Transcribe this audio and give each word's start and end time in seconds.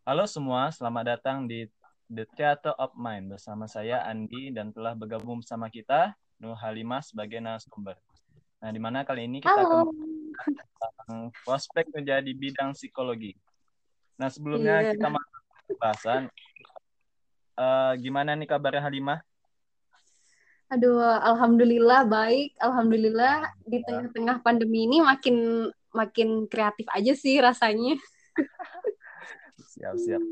Halo 0.00 0.24
semua, 0.24 0.72
selamat 0.72 1.04
datang 1.12 1.44
di 1.44 1.68
The 2.08 2.24
Theater 2.32 2.72
of 2.80 2.96
Mind 2.96 3.36
bersama 3.36 3.68
saya 3.68 4.00
Andi 4.08 4.48
dan 4.48 4.72
telah 4.72 4.96
bergabung 4.96 5.44
bersama 5.44 5.68
kita 5.68 6.16
Nur 6.40 6.56
Halimah 6.56 7.04
sebagai 7.04 7.36
narasumber. 7.36 8.00
Nah, 8.64 8.72
di 8.72 8.80
mana 8.80 9.04
kali 9.04 9.28
ini 9.28 9.44
kita 9.44 9.60
Halo. 9.60 9.92
akan 9.92 10.32
tentang 10.56 11.28
prospek 11.44 11.92
kerja 11.92 12.24
di 12.24 12.32
bidang 12.32 12.72
psikologi. 12.72 13.36
Nah, 14.16 14.32
sebelumnya 14.32 14.88
Iya. 14.88 14.96
kita 14.96 15.12
masuk 15.12 15.36
ke 15.36 15.62
pembahasan. 15.76 16.22
Eh, 17.60 17.92
gimana 18.00 18.32
nih 18.40 18.48
kabarnya 18.48 18.80
Halimah? 18.80 19.20
Aduh, 20.72 20.96
alhamdulillah 20.96 22.08
baik. 22.08 22.56
Alhamdulillah 22.56 23.52
di 23.68 23.84
tengah-tengah 23.84 24.40
pandemi 24.40 24.88
ini 24.88 25.04
makin 25.04 25.68
makin 25.92 26.48
kreatif 26.48 26.88
aja 26.88 27.12
sih 27.12 27.36
rasanya. 27.36 28.00
Siap, 29.80 29.96
siap. 29.96 30.22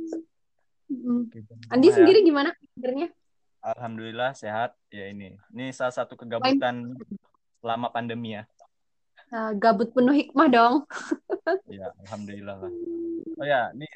Mm. 0.93 1.33
Andi 1.73 1.88
ya? 1.88 1.95
sendiri 1.97 2.20
gimana 2.20 2.52
kabarnya? 2.52 3.09
Alhamdulillah 3.65 4.37
sehat. 4.37 4.77
Ya 4.93 5.09
ini, 5.09 5.41
ini 5.57 5.73
salah 5.73 5.97
satu 5.97 6.21
kegabutan 6.21 6.93
selama 7.65 7.88
pandemi 7.88 8.37
ya. 8.37 8.45
Uh, 9.33 9.57
gabut 9.57 9.88
penuh 9.97 10.12
hikmah 10.12 10.48
dong. 10.52 10.77
Ya, 11.73 11.88
alhamdulillah 12.05 12.61
lah. 12.61 12.73
Oh 13.41 13.47
ya, 13.48 13.73
ini 13.73 13.88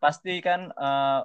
pasti 0.00 0.40
kan 0.40 0.72
eh, 0.72 1.20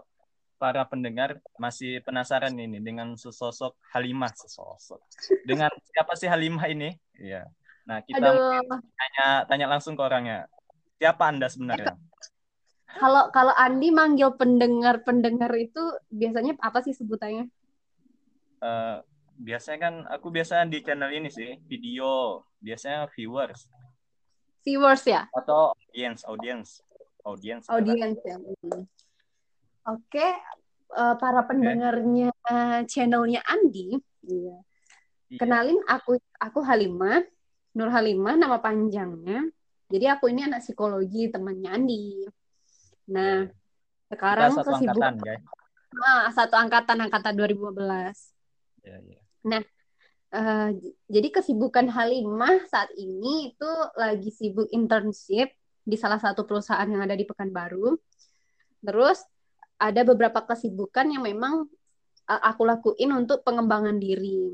para 0.59 0.83
pendengar 0.83 1.39
masih 1.55 2.03
penasaran 2.03 2.52
ini 2.52 2.83
dengan 2.83 3.16
sesosok 3.16 3.80
Halimah 3.95 4.27
sesosok. 4.35 4.99
Dengan 5.47 5.71
siapa 5.88 6.19
sih 6.19 6.27
Halimah 6.27 6.67
ini? 6.67 6.91
Iya. 7.16 7.47
Nah, 7.88 8.03
kita 8.03 8.27
tanya 8.91 9.47
tanya 9.47 9.66
langsung 9.71 9.95
ke 9.95 10.03
orangnya. 10.03 10.52
Siapa 10.99 11.31
Anda 11.31 11.47
sebenarnya? 11.47 11.95
Kalau 12.98 13.29
kalau 13.29 13.53
Andi 13.53 13.93
manggil 13.93 14.34
pendengar-pendengar 14.34 15.53
itu 15.59 15.81
biasanya 16.09 16.57
apa 16.57 16.81
sih 16.81 16.97
sebutannya? 16.97 17.45
Eh, 18.59 18.97
biasanya 19.39 19.80
kan 19.80 19.94
aku 20.09 20.33
biasanya 20.33 20.66
di 20.67 20.81
channel 20.81 21.13
ini 21.13 21.30
sih, 21.30 21.59
video. 21.69 22.41
Biasanya 22.59 23.08
viewers 23.16 23.72
Viewers 24.67 25.03
ya? 25.08 25.23
atau 25.31 25.72
audience, 25.72 26.28
audience. 26.28 26.69
Audience. 27.23 27.66
Audience 27.72 28.19
ya. 28.28 28.36
Mm. 28.36 28.83
Oke, 29.88 30.28
eh, 30.91 31.16
para 31.16 31.41
pendengarnya 31.47 32.35
channelnya 32.91 33.39
Andi, 33.47 33.95
iya. 34.28 34.59
Iya. 35.30 35.38
Kenalin 35.38 35.80
aku 35.85 36.17
aku 36.41 36.59
Halimah, 36.66 37.22
Nur 37.78 37.94
Halimah 37.94 38.33
nama 38.33 38.58
panjangnya. 38.58 39.45
Jadi 39.89 40.06
aku 40.09 40.30
ini 40.30 40.45
anak 40.45 40.66
psikologi 40.66 41.30
temannya 41.30 41.69
Andi. 41.69 42.25
Nah, 43.09 43.49
Kita 43.49 44.13
sekarang 44.13 44.52
satu 44.53 44.69
kesibuk 44.73 45.02
angkatan, 45.02 45.15
guys. 45.21 45.43
ah, 46.02 46.25
satu 46.33 46.55
angkatan 46.57 46.97
angkatan 47.05 47.33
2015. 47.38 48.17
Ya, 48.85 48.97
ya. 49.01 49.19
Eh, 50.29 50.69
j- 50.77 50.93
jadi 51.09 51.41
kesibukan 51.41 51.89
Halimah 51.89 52.61
saat 52.69 52.93
ini 52.93 53.49
itu 53.49 53.71
lagi 53.97 54.29
sibuk 54.29 54.69
internship 54.69 55.49
di 55.81 55.97
salah 55.97 56.21
satu 56.21 56.45
perusahaan 56.45 56.85
yang 56.85 57.01
ada 57.01 57.17
di 57.17 57.25
Pekanbaru. 57.25 57.97
Terus 58.85 59.25
ada 59.81 60.05
beberapa 60.05 60.45
kesibukan 60.45 61.09
yang 61.09 61.25
memang 61.25 61.66
eh, 62.29 62.41
aku 62.45 62.61
lakuin 62.61 63.09
untuk 63.17 63.41
pengembangan 63.41 63.97
diri. 63.97 64.53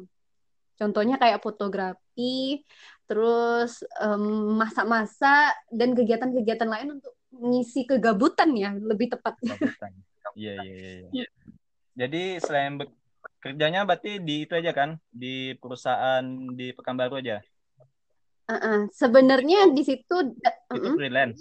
Contohnya 0.76 1.16
kayak 1.16 1.40
fotografi, 1.40 2.60
terus 3.08 3.80
masak-masak 4.60 5.56
dan 5.72 5.96
kegiatan-kegiatan 5.96 6.68
lain 6.68 7.00
untuk 7.00 7.15
ngisi 7.40 7.84
kegabutan 7.84 8.56
ya, 8.56 8.72
lebih 8.76 9.12
tepat. 9.12 9.36
Gabutan. 9.42 9.92
Iya, 10.36 10.60
iya, 10.68 10.76
iya. 10.76 11.08
iya. 11.16 11.28
Jadi 11.96 12.44
selain 12.44 12.76
kerjanya 13.40 13.88
berarti 13.88 14.20
di 14.20 14.44
itu 14.44 14.52
aja 14.52 14.76
kan? 14.76 15.00
Di 15.08 15.56
perusahaan 15.56 16.26
di 16.52 16.76
Pekanbaru 16.76 17.24
aja. 17.24 17.40
Uh-uh. 18.52 18.92
Sebenarnya 18.92 19.72
di 19.72 19.80
situ 19.88 20.36
da- 20.36 20.60
Itu 20.76 20.92
mm-mm. 20.92 20.96
freelance. 21.00 21.40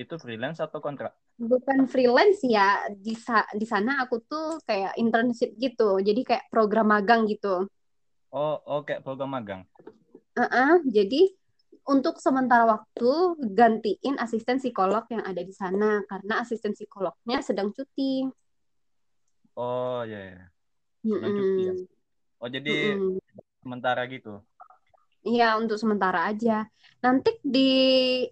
Itu 0.00 0.14
freelance 0.16 0.56
atau 0.64 0.80
kontrak? 0.80 1.12
bukan 1.40 1.88
freelance 1.88 2.44
ya 2.44 2.84
di 2.92 3.16
sa- 3.16 3.48
di 3.56 3.64
sana 3.64 4.04
aku 4.04 4.20
tuh 4.28 4.60
kayak 4.68 4.92
internship 5.00 5.56
gitu 5.56 5.96
jadi 6.04 6.20
kayak 6.20 6.44
program 6.52 6.92
magang 6.92 7.24
gitu 7.24 7.64
Oh, 8.28 8.60
oh 8.62 8.84
kayak 8.84 9.00
program 9.02 9.32
magang. 9.32 9.64
Uh-uh. 10.36 10.84
jadi 10.84 11.32
untuk 11.90 12.22
sementara 12.22 12.64
waktu 12.70 13.10
gantiin 13.58 14.14
asisten 14.22 14.62
psikolog 14.62 15.04
yang 15.10 15.26
ada 15.26 15.42
di 15.42 15.50
sana 15.50 16.00
karena 16.06 16.40
asisten 16.42 16.72
psikolognya 16.72 17.42
sedang 17.42 17.74
cuti 17.74 18.30
Oh, 19.58 20.00
iya, 20.08 20.18
iya. 20.30 20.44
Sedang 21.04 21.32
cuti 21.36 21.60
ya. 21.68 21.74
Oh, 22.40 22.48
jadi 22.48 22.70
Mm-mm. 22.96 23.20
sementara 23.60 24.02
gitu. 24.08 24.40
Iya 25.20 25.60
untuk 25.60 25.76
sementara 25.76 26.32
aja 26.32 26.64
nanti 27.04 27.36
di 27.44 27.68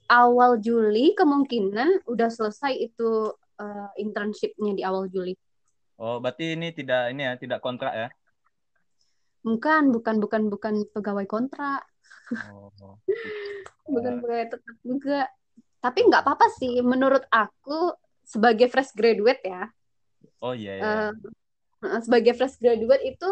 awal 0.08 0.56
Juli 0.56 1.12
kemungkinan 1.12 2.08
udah 2.08 2.28
selesai 2.32 2.72
itu 2.80 3.28
uh, 3.60 3.88
internshipnya 4.00 4.72
di 4.72 4.82
awal 4.88 5.04
Juli 5.12 5.36
Oh, 5.98 6.16
berarti 6.22 6.54
ini 6.56 6.70
tidak 6.72 7.10
ini 7.12 7.26
ya, 7.28 7.34
tidak 7.36 7.58
kontrak 7.60 7.92
ya? 7.92 8.08
bukan 9.44 9.94
bukan 9.94 10.16
bukan 10.20 10.42
bukan 10.52 10.74
pegawai 10.94 11.26
kontrak 11.28 11.84
Oh, 12.28 12.69
bukan 13.88 14.20
pegawai 14.20 14.46
tetap 14.52 14.76
juga 14.84 15.24
tapi 15.80 16.04
nggak 16.04 16.22
apa-apa 16.26 16.46
sih 16.60 16.82
menurut 16.84 17.24
aku 17.32 17.94
sebagai 18.26 18.69
fresh 18.69 18.92
graduate 18.92 19.41
ya 19.46 19.64
Oh, 20.44 20.52
iya, 20.54 20.72
iya. 20.78 21.10
eh, 21.82 22.00
sebagai 22.04 22.34
fresh 22.36 22.58
graduate 22.60 23.02
itu 23.16 23.28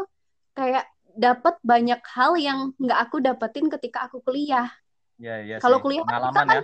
kayak 0.56 0.86
dapat 1.16 1.54
banyak 1.60 2.00
hal 2.12 2.32
yang 2.41 2.72
nggak 2.81 2.98
aku 3.09 3.20
dapetin 3.20 3.66
ketika 3.69 4.09
aku 4.09 4.20
kuliah 4.25 4.69
Iya, 5.16 5.34
iya 5.44 5.56
kalau 5.60 5.81
sih. 5.81 5.84
kuliah 5.84 6.04
kan 6.04 6.09
kita 6.09 6.20
Pengalaman 6.20 6.47
kan 6.47 6.56
ya. 6.56 6.62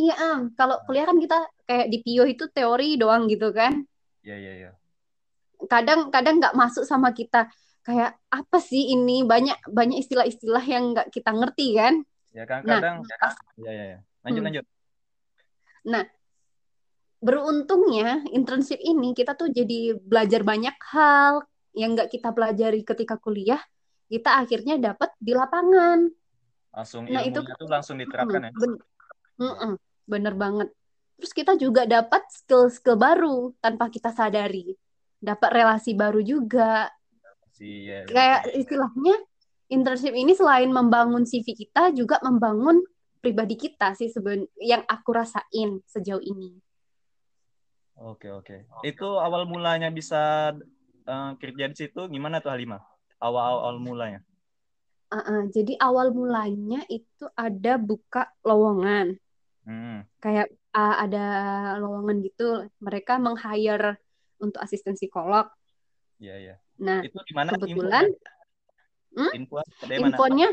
iya 0.00 0.14
em, 0.16 0.40
kalau 0.56 0.76
kuliah 0.88 1.04
kan 1.08 1.18
kita 1.20 1.38
kayak 1.68 1.86
di 1.92 1.98
PIO 2.04 2.24
itu 2.28 2.44
teori 2.48 2.96
doang 2.96 3.28
gitu 3.28 3.48
kan 3.52 3.80
Iya, 4.22 4.36
iya, 4.38 4.52
iya. 4.56 4.70
kadang 5.68 6.08
kadang 6.10 6.40
nggak 6.40 6.54
masuk 6.58 6.84
sama 6.88 7.10
kita 7.14 7.46
kayak 7.82 8.18
apa 8.30 8.58
sih 8.62 8.94
ini? 8.94 9.26
Banyak 9.26 9.68
banyak 9.70 9.98
istilah-istilah 10.02 10.64
yang 10.64 10.94
nggak 10.96 11.08
kita 11.10 11.30
ngerti 11.34 11.66
kan? 11.78 11.94
Ya 12.32 12.44
kan 12.48 12.64
nah 12.64 12.80
kadang 12.80 12.96
pas 13.04 13.34
Iya, 13.60 13.70
iya, 13.70 13.84
iya. 13.84 13.98
Lanjut, 14.22 14.38
hmm, 14.40 14.46
lanjut. 14.48 14.64
nah 15.82 16.04
beruntungnya 17.22 18.22
internship 18.34 18.78
ini 18.82 19.14
kita 19.14 19.38
tuh 19.38 19.50
jadi 19.50 19.94
belajar 19.98 20.42
banyak 20.42 20.74
hal 20.90 21.46
yang 21.74 21.94
nggak 21.94 22.10
kita 22.10 22.30
pelajari 22.34 22.82
ketika 22.82 23.18
kuliah. 23.18 23.62
Kita 24.10 24.42
akhirnya 24.42 24.76
dapat 24.76 25.10
di 25.16 25.32
lapangan. 25.32 26.10
Langsung 26.72 27.08
nah 27.08 27.22
itu 27.24 27.40
tuh 27.40 27.68
langsung 27.68 27.96
diterapkan 28.00 28.48
ya. 28.48 28.52
ben- 28.52 28.82
mm-mm, 29.40 29.72
bener 30.08 30.34
banget. 30.36 30.68
Terus 31.20 31.32
kita 31.32 31.52
juga 31.54 31.86
dapat 31.86 32.26
skill-skill 32.28 32.98
baru 32.98 33.54
tanpa 33.62 33.86
kita 33.88 34.10
sadari. 34.10 34.74
Dapat 35.22 35.50
relasi 35.54 35.94
baru 35.94 36.18
juga 36.18 36.90
iya, 37.62 37.96
kayak 38.10 38.50
istilahnya 38.58 39.14
internship 39.70 40.10
ini 40.10 40.34
selain 40.34 40.74
membangun 40.74 41.22
CV 41.22 41.54
kita 41.54 41.94
juga 41.94 42.18
membangun 42.26 42.82
pribadi 43.22 43.54
kita 43.54 43.94
sih 43.94 44.10
seben 44.10 44.50
yang 44.58 44.82
aku 44.90 45.14
rasain 45.14 45.78
sejauh 45.86 46.20
ini 46.22 46.58
Oke, 48.02 48.34
oke. 48.34 48.66
Itu 48.82 49.20
awal 49.20 49.46
mulanya 49.46 49.92
bisa 49.92 50.50
eh, 51.06 51.30
kerja 51.38 51.70
di 51.70 51.76
situ 51.76 52.10
gimana 52.10 52.42
tuh 52.42 52.50
Halimah? 52.50 52.82
Awal-awal 53.22 53.78
mulanya. 53.78 54.26
Uh-uh, 55.12 55.46
jadi 55.52 55.76
awal 55.78 56.10
mulanya 56.10 56.82
itu 56.90 57.28
ada 57.36 57.78
buka 57.78 58.32
lowongan 58.42 59.20
Hmm. 59.62 60.02
kayak 60.18 60.50
uh, 60.74 61.06
ada 61.06 61.22
lowongan 61.78 62.18
gitu 62.26 62.66
mereka 62.82 63.14
meng-hire 63.22 63.94
untuk 64.42 64.58
asisten 64.58 64.98
psikolog 64.98 65.46
Iya, 66.18 66.34
iya. 66.38 66.54
Nah 66.82 66.98
Itu 67.06 67.18
di 67.22 67.32
mana 67.32 67.54
kebetulan 67.54 68.06
infonya? 68.10 69.14
hmm, 69.14 69.30
Info 69.38 69.54
dari 69.86 69.98
mana? 70.02 70.02
infonya 70.02 70.48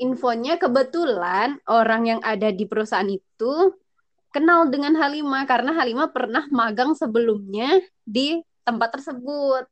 infonya 0.00 0.54
kebetulan 0.58 1.48
orang 1.70 2.02
yang 2.10 2.20
ada 2.26 2.50
di 2.50 2.64
perusahaan 2.66 3.06
itu 3.06 3.52
kenal 4.34 4.66
dengan 4.66 4.98
Halimah 4.98 5.46
karena 5.46 5.70
Halimah 5.74 6.10
pernah 6.10 6.44
magang 6.50 6.98
sebelumnya 6.98 7.78
di 8.02 8.42
tempat 8.66 8.98
tersebut 8.98 9.64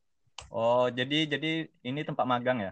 Oh, 0.49 0.87
jadi 0.87 1.27
jadi 1.29 1.67
ini 1.83 2.01
tempat 2.01 2.23
magang 2.23 2.63
ya? 2.63 2.71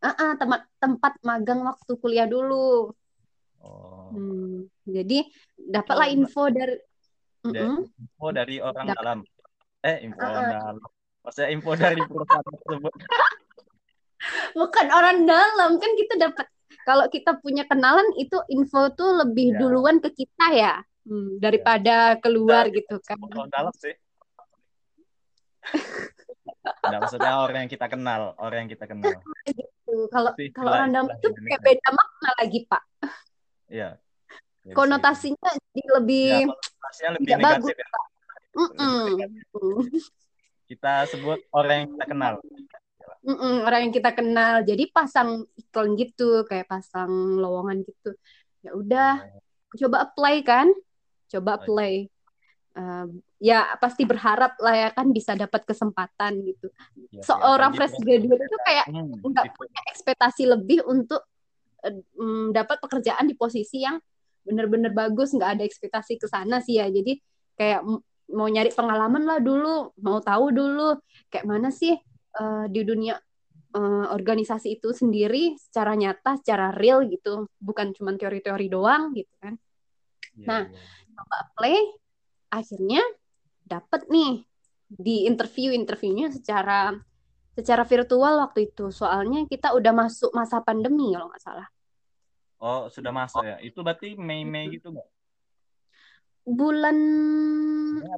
Ah, 0.00 0.16
ah, 0.16 0.32
tempat 0.34 0.64
tempat 0.80 1.12
magang 1.20 1.60
waktu 1.62 1.92
kuliah 2.00 2.24
dulu 2.24 2.90
Oh. 3.60 4.08
Hmm, 4.10 4.64
jadi 4.88 5.28
dapatlah 5.54 6.08
info 6.08 6.48
dari 6.48 6.80
da- 7.44 7.68
Mm-mm. 7.68 7.84
info 7.84 8.26
dari 8.32 8.56
orang 8.64 8.88
Dap- 8.88 8.96
dalam. 8.96 9.18
Eh, 9.84 9.96
info 10.08 10.24
ah. 10.24 10.48
dalam. 10.48 10.80
Maksudnya 11.20 11.48
info 11.50 11.70
dari 11.74 12.00
perusahaan 12.00 12.44
tersebut. 12.44 12.92
bukan 14.52 14.86
orang 14.88 15.24
dalam 15.24 15.76
kan 15.76 15.92
kita 15.96 16.14
dapat 16.18 16.46
kalau 16.82 17.08
kita 17.08 17.36
punya 17.36 17.64
kenalan 17.64 18.04
itu 18.14 18.36
info 18.48 18.88
tuh 18.90 19.16
lebih 19.18 19.52
Ya. 19.52 19.58
duluan 19.58 19.96
ke 19.98 20.10
kita 20.10 20.46
ya 20.50 20.74
Hmm, 21.02 21.36
daripada 21.38 22.14
keluar 22.18 22.68
Kita- 22.68 22.76
gitu 22.76 22.96
kan. 23.00 23.16
Ngobrol 23.16 23.48
dalam 23.48 23.72
sih. 23.74 23.96
Nggak, 26.60 26.98
maksudnya 27.00 27.32
orang 27.38 27.60
yang 27.64 27.72
kita 27.72 27.86
kenal, 27.86 28.36
orang 28.36 28.58
yang 28.64 28.70
kita 28.70 28.84
kenal. 28.84 29.16
Kalau 30.06 30.30
Tapi 30.30 30.54
kalau 30.54 30.70
istilah- 30.70 30.76
orang 30.76 30.90
dalam 30.94 31.08
itu 31.10 31.28
kayak 31.34 31.60
beda 31.60 31.88
makna 31.90 32.30
lagi, 32.38 32.58
Pak. 32.62 32.82
Iya. 33.66 33.88
Ya, 33.98 33.98
bisa 34.62 34.76
Konotasinya 34.76 35.50
jadi 35.50 35.66
gitu. 35.74 35.90
lebih 35.98 36.28
Ya, 36.30 36.46
konotasinya 36.46 37.10
lebih 37.10 37.24
tidak 37.26 37.38
negatif 37.40 37.74
ya. 37.74 37.88
Mm-mm. 38.52 39.08
Kita 40.70 41.02
sebut 41.10 41.42
orang 41.50 41.74
yang 41.82 41.88
kita 41.98 42.04
kenal. 42.06 42.34
Mm-mm, 43.26 43.66
orang 43.66 43.80
yang 43.90 43.94
kita 43.94 44.10
kenal. 44.14 44.62
Jadi 44.62 44.86
pasang 44.94 45.42
iklan 45.58 45.98
gitu, 45.98 46.46
kayak 46.46 46.70
pasang 46.70 47.10
lowongan 47.42 47.82
gitu. 47.82 48.14
Ya 48.62 48.70
udah, 48.78 49.12
coba 49.74 50.06
apply 50.06 50.46
kan? 50.46 50.70
Coba 51.26 51.58
apply. 51.58 52.06
Eh, 52.70 53.06
ya 53.42 53.66
pasti 53.82 54.06
berharap 54.06 54.54
lah 54.62 54.74
ya 54.78 54.88
kan 54.94 55.10
bisa 55.10 55.34
dapat 55.34 55.66
kesempatan 55.66 56.38
gitu. 56.46 56.70
Ya, 57.10 57.26
Seorang 57.26 57.74
apalagi 57.74 57.98
fresh 57.98 58.06
graduate 58.06 58.42
itu 58.46 58.58
kayak 58.62 58.86
Hmm, 58.94 59.10
nggak 59.26 59.46
itu. 59.50 59.56
punya 59.58 59.80
ekspektasi 59.90 60.42
lebih 60.46 60.78
untuk 60.86 61.26
mm, 62.14 62.54
dapat 62.54 62.78
pekerjaan 62.78 63.26
di 63.26 63.34
posisi 63.34 63.82
yang 63.82 63.98
bener-bener 64.46 64.94
bagus, 64.94 65.34
nggak 65.34 65.58
ada 65.58 65.64
ekspektasi 65.66 66.14
ke 66.14 66.30
sana 66.30 66.62
sih 66.62 66.78
ya. 66.78 66.86
Jadi 66.86 67.18
kayak 67.58 67.82
mau 68.34 68.46
nyari 68.46 68.70
pengalaman 68.74 69.22
lah 69.26 69.38
dulu, 69.42 69.94
mau 70.02 70.18
tahu 70.22 70.54
dulu 70.54 70.98
kayak 71.30 71.46
mana 71.46 71.68
sih 71.74 71.94
eh, 72.36 72.64
di 72.70 72.80
dunia 72.82 73.18
eh, 73.74 74.06
organisasi 74.10 74.78
itu 74.80 74.94
sendiri 74.94 75.58
secara 75.58 75.94
nyata, 75.98 76.38
secara 76.40 76.74
real 76.74 77.06
gitu, 77.06 77.50
bukan 77.58 77.94
cuma 77.94 78.14
teori-teori 78.14 78.66
doang 78.70 79.14
gitu 79.14 79.34
kan. 79.42 79.54
Iya, 80.38 80.46
Nah, 80.46 80.62
iya. 80.70 81.00
Coba 81.20 81.36
apply, 81.44 81.76
akhirnya 82.48 83.02
dapat 83.68 84.08
nih 84.08 84.40
di 84.88 85.28
interview 85.28 85.70
interviewnya 85.70 86.32
secara 86.32 86.96
secara 87.52 87.84
virtual 87.84 88.40
waktu 88.40 88.72
itu. 88.72 88.88
Soalnya 88.88 89.44
kita 89.44 89.76
udah 89.76 89.92
masuk 89.92 90.32
masa 90.32 90.64
pandemi 90.64 91.12
kalau 91.12 91.28
nggak 91.28 91.44
salah. 91.44 91.68
Oh, 92.60 92.88
sudah 92.88 93.12
masuk 93.12 93.44
ya. 93.44 93.60
Itu 93.60 93.84
berarti 93.84 94.16
Mei-Mei 94.16 94.80
gitu 94.80 94.96
nggak? 94.96 95.08
Bulan 96.50 96.98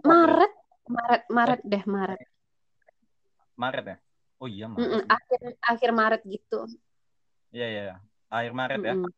Maret, 0.00 0.52
Maret, 0.88 1.22
Maret 1.28 1.60
deh 1.68 1.84
Maret. 1.84 2.28
Maret 3.60 3.84
ya? 3.84 3.96
Oh 4.40 4.48
iya, 4.48 4.66
Maret. 4.72 5.04
akhir 5.04 5.40
akhir 5.60 5.90
Maret 5.92 6.22
gitu. 6.24 6.64
Iya, 7.52 7.66
iya. 7.68 7.82
iya. 7.92 7.96
Akhir 8.32 8.52
Maret 8.56 8.80
ya? 8.80 8.94
Mm-mm. 8.96 9.12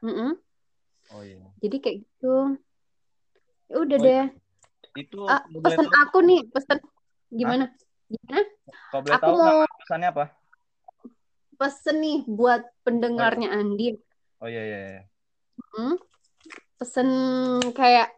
Mm-mm. 0.00 0.32
Oh 1.12 1.20
iya. 1.20 1.44
Jadi 1.60 1.76
kayak 1.84 1.96
gitu. 2.00 2.56
Ya 3.68 3.76
udah 3.76 3.98
Oh, 4.00 4.04
deh. 4.08 4.26
Itu 4.96 5.18
Ah, 5.28 5.40
boleh 5.52 5.76
pesan 5.76 5.86
tahu, 5.92 6.00
aku 6.00 6.18
nih, 6.24 6.40
pesan 6.48 6.78
gimana? 7.28 7.64
Gimana? 8.08 8.40
kalau 8.88 9.02
boleh 9.04 9.16
Aku 9.20 9.24
tahu 9.28 9.36
mau 9.44 9.60
pesannya 9.84 10.08
apa? 10.08 10.24
pesen 11.56 11.96
nih 12.00 12.18
buat 12.24 12.64
pendengarnya 12.84 13.52
Andi. 13.52 13.96
Oh 14.40 14.48
iya, 14.48 14.62
iya, 14.64 14.78
iya. 14.88 15.02
Hmm? 15.76 15.96
Pesen 16.76 17.08
kayak 17.72 18.15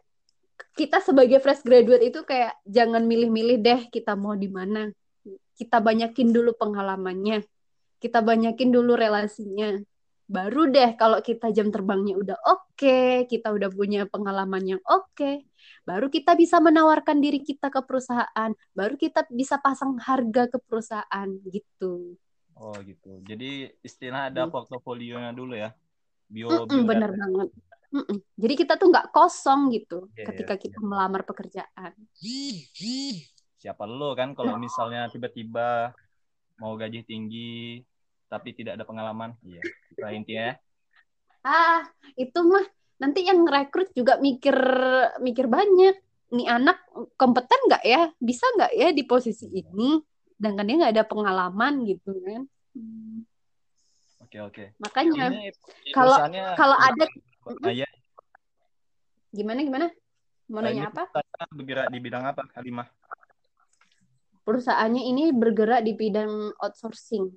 kita 0.78 1.02
sebagai 1.02 1.38
fresh 1.44 1.66
graduate 1.66 2.04
itu 2.06 2.20
kayak 2.22 2.54
jangan 2.62 3.02
milih-milih 3.10 3.58
deh 3.66 3.80
kita 3.90 4.14
mau 4.14 4.34
di 4.38 4.46
mana. 4.46 4.86
Kita 5.58 5.82
banyakin 5.82 6.28
dulu 6.30 6.54
pengalamannya. 6.54 7.42
Kita 7.98 8.22
banyakin 8.22 8.70
dulu 8.70 8.94
relasinya. 8.94 9.74
Baru 10.28 10.68
deh 10.70 10.94
kalau 11.00 11.18
kita 11.24 11.50
jam 11.56 11.72
terbangnya 11.74 12.14
udah 12.22 12.38
oke, 12.46 13.26
kita 13.32 13.48
udah 13.56 13.70
punya 13.72 14.04
pengalaman 14.06 14.76
yang 14.76 14.82
oke, 14.86 15.48
baru 15.88 16.06
kita 16.12 16.36
bisa 16.36 16.60
menawarkan 16.60 17.18
diri 17.24 17.40
kita 17.40 17.72
ke 17.72 17.80
perusahaan, 17.88 18.50
baru 18.76 18.94
kita 19.00 19.24
bisa 19.32 19.56
pasang 19.58 19.96
harga 19.98 20.42
ke 20.52 20.58
perusahaan 20.68 21.28
gitu. 21.48 22.14
Oh 22.58 22.76
gitu. 22.84 23.08
Jadi 23.24 23.72
istilah 23.88 24.28
ada 24.28 24.42
Hmm. 24.44 24.52
portofolionya 24.52 25.30
dulu 25.32 25.54
ya. 25.56 25.70
Bio, 26.28 26.48
Mm-mm, 26.50 26.68
bio 26.68 26.84
bener 26.90 27.10
banget. 27.20 27.48
Mm-mm. 27.88 28.20
Jadi 28.36 28.54
kita 28.54 28.76
tuh 28.76 28.92
nggak 28.92 29.08
kosong 29.16 29.72
gitu 29.72 30.12
Iya, 30.12 30.28
ketika 30.28 30.54
iya, 30.56 30.62
kita 30.68 30.78
melamar 30.84 31.24
pekerjaan. 31.24 31.92
Siapa 33.58 33.88
lo 33.88 34.12
kan 34.12 34.36
kalau 34.36 34.60
misalnya 34.60 35.08
tiba-tiba 35.08 35.96
mau 36.60 36.76
gaji 36.76 37.00
tinggi 37.08 37.80
tapi 38.28 38.52
tidak 38.52 38.76
ada 38.76 38.84
pengalaman. 38.84 39.32
Iya. 39.40 39.62
Itu 39.96 40.04
intinya 40.04 40.44
ya. 40.52 40.54
Ah, 41.42 41.80
itu 42.18 42.38
mah 42.44 42.66
nanti 43.00 43.24
yang 43.24 43.48
rekrut 43.48 43.88
juga 43.96 44.20
mikir 44.20 44.56
mikir 45.24 45.48
banyak. 45.48 45.96
Nih 46.28 46.44
anak 46.44 46.84
kompeten 47.16 47.56
nggak 47.72 47.84
ya? 47.88 48.12
Bisa 48.20 48.44
nggak 48.52 48.72
ya 48.76 48.88
di 48.92 49.02
posisi 49.08 49.48
ini? 49.48 49.96
Sedangkan 50.36 50.68
dia 50.68 50.76
nggak 50.76 50.94
ada 50.94 51.04
pengalaman 51.08 51.88
gitu 51.88 52.12
kan. 52.20 52.44
Oke, 54.28 54.38
oke. 54.44 54.64
Makanya 54.76 55.32
kalau 55.96 56.20
kalau 56.52 56.76
ada 56.76 57.08
Ah, 57.48 57.72
iya. 57.72 57.88
gimana 59.32 59.60
gimana? 59.64 59.86
Mau 60.48 60.60
Nah, 60.64 60.72
nanya 60.72 60.88
apa? 60.88 61.04
bergerak 61.52 61.88
di 61.92 61.98
bidang 62.00 62.24
apa, 62.24 62.44
Halimah? 62.56 62.88
Perusahaannya 64.44 65.02
ini 65.04 65.24
bergerak 65.32 65.84
di 65.84 65.92
bidang 65.92 66.56
outsourcing. 66.56 67.28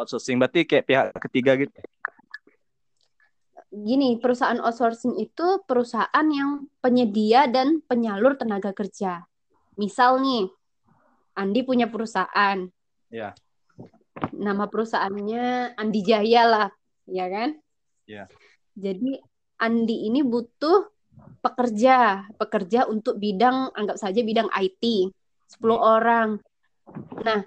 Outsourcing 0.00 0.40
berarti 0.40 0.64
kayak 0.64 0.84
pihak 0.88 1.06
ketiga 1.28 1.52
gitu. 1.60 1.76
gini, 3.74 4.22
perusahaan 4.22 4.62
outsourcing 4.62 5.18
itu 5.18 5.58
perusahaan 5.66 6.26
yang 6.30 6.70
penyedia 6.78 7.50
dan 7.50 7.82
penyalur 7.82 8.38
tenaga 8.38 8.70
kerja. 8.70 9.26
Misal 9.74 10.22
nih, 10.22 10.46
Andi 11.34 11.66
punya 11.66 11.90
perusahaan. 11.90 12.70
Iya. 13.10 13.34
Nama 14.30 14.70
perusahaannya 14.70 15.74
Andi 15.74 16.00
Jaya 16.06 16.42
lah, 16.46 16.68
ya 17.10 17.26
kan? 17.26 17.58
Iya. 18.06 18.30
Jadi 18.74 19.18
Andi 19.62 20.10
ini 20.10 20.20
butuh 20.26 20.90
pekerja, 21.40 22.26
pekerja 22.34 22.90
untuk 22.90 23.22
bidang 23.22 23.70
anggap 23.72 23.96
saja 23.96 24.20
bidang 24.20 24.50
IT, 24.50 25.14
10 25.46 25.78
orang. 25.78 26.42
Nah, 27.22 27.40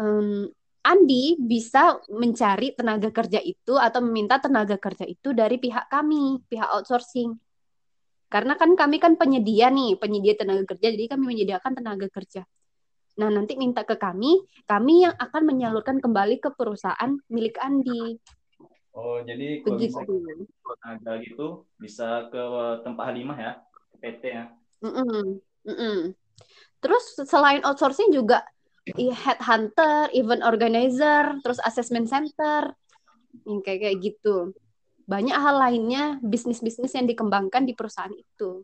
em, 0.00 0.48
Andi 0.84 1.40
bisa 1.40 1.96
mencari 2.12 2.76
tenaga 2.76 3.08
kerja 3.08 3.40
itu 3.40 3.80
atau 3.80 4.04
meminta 4.04 4.36
tenaga 4.36 4.76
kerja 4.76 5.08
itu 5.08 5.32
dari 5.32 5.56
pihak 5.56 5.88
kami, 5.88 6.44
pihak 6.44 6.68
outsourcing. 6.76 7.32
Karena 8.28 8.52
kan 8.58 8.76
kami 8.76 9.00
kan 9.00 9.16
penyedia 9.16 9.72
nih, 9.72 9.96
penyedia 9.96 10.36
tenaga 10.36 10.76
kerja, 10.76 10.92
jadi 10.92 11.06
kami 11.16 11.24
menyediakan 11.24 11.72
tenaga 11.72 12.08
kerja. 12.12 12.44
Nah, 13.14 13.30
nanti 13.30 13.54
minta 13.54 13.86
ke 13.86 13.94
kami, 13.94 14.42
kami 14.66 15.06
yang 15.06 15.14
akan 15.14 15.42
menyalurkan 15.46 16.02
kembali 16.02 16.42
ke 16.42 16.50
perusahaan 16.52 17.14
milik 17.30 17.56
Andi. 17.62 18.18
Oh, 18.94 19.18
jadi 19.26 19.58
kalau 19.66 19.82
Begitu. 19.82 19.98
misalnya 19.98 20.46
tenaga 20.78 21.12
gitu 21.26 21.46
bisa 21.82 22.30
ke 22.30 22.42
tempat 22.86 23.04
Halimah 23.10 23.34
ya, 23.34 23.52
PT 23.98 24.22
ya. 24.30 24.46
Mm-mm, 24.86 25.42
mm-mm. 25.66 25.98
Terus 26.78 27.04
selain 27.26 27.58
outsourcing 27.66 28.14
juga 28.14 28.46
headhunter, 28.94 30.14
event 30.14 30.46
organizer, 30.46 31.42
terus 31.42 31.58
assessment 31.66 32.06
center, 32.06 32.70
yang 33.42 33.60
kayak 33.66 33.82
kayak 33.82 33.98
gitu. 33.98 34.54
Banyak 35.10 35.36
hal 35.36 35.56
lainnya 35.58 36.22
bisnis-bisnis 36.22 36.94
yang 36.94 37.10
dikembangkan 37.10 37.66
di 37.66 37.74
perusahaan 37.74 38.14
itu. 38.14 38.62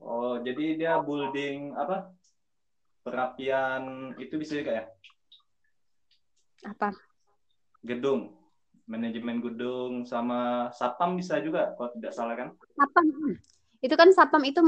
Oh, 0.00 0.38
jadi 0.40 0.78
dia 0.78 0.94
building 1.02 1.76
apa? 1.76 2.14
Perapian 3.02 4.14
itu 4.20 4.38
bisa 4.38 4.54
juga 4.54 4.72
ya? 4.76 4.84
Apa? 6.68 6.92
Gedung, 7.80 8.39
manajemen 8.90 9.38
gedung 9.38 10.02
sama 10.02 10.66
satpam 10.74 11.14
bisa 11.14 11.38
juga 11.38 11.70
kalau 11.78 11.94
tidak 11.94 12.10
salah 12.10 12.34
kan? 12.34 12.48
Sapam. 12.74 13.06
Itu 13.78 13.94
kan 13.94 14.10
sapam 14.10 14.42
itu 14.42 14.58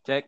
Cek. 0.00 0.26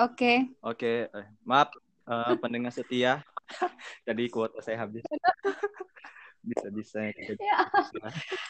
oke. 0.00 0.32
Oke, 0.64 1.10
eh, 1.12 1.26
maaf 1.44 1.68
eh, 2.08 2.34
pendengar 2.40 2.72
setia. 2.72 3.20
Jadi 4.08 4.24
kuota 4.32 4.64
saya 4.64 4.88
habis. 4.88 5.04
bisa 6.48 6.72
bisa. 6.72 7.12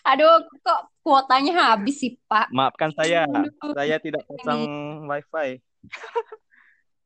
Aduh, 0.07 0.47
kok 0.63 0.81
kuotanya 1.03 1.75
habis 1.75 1.99
sih, 1.99 2.15
Pak? 2.31 2.53
Maafkan 2.55 2.95
saya, 2.95 3.27
Aduh. 3.27 3.75
saya 3.75 3.97
tidak 3.99 4.23
pasang 4.29 4.63
wifi. 5.11 5.59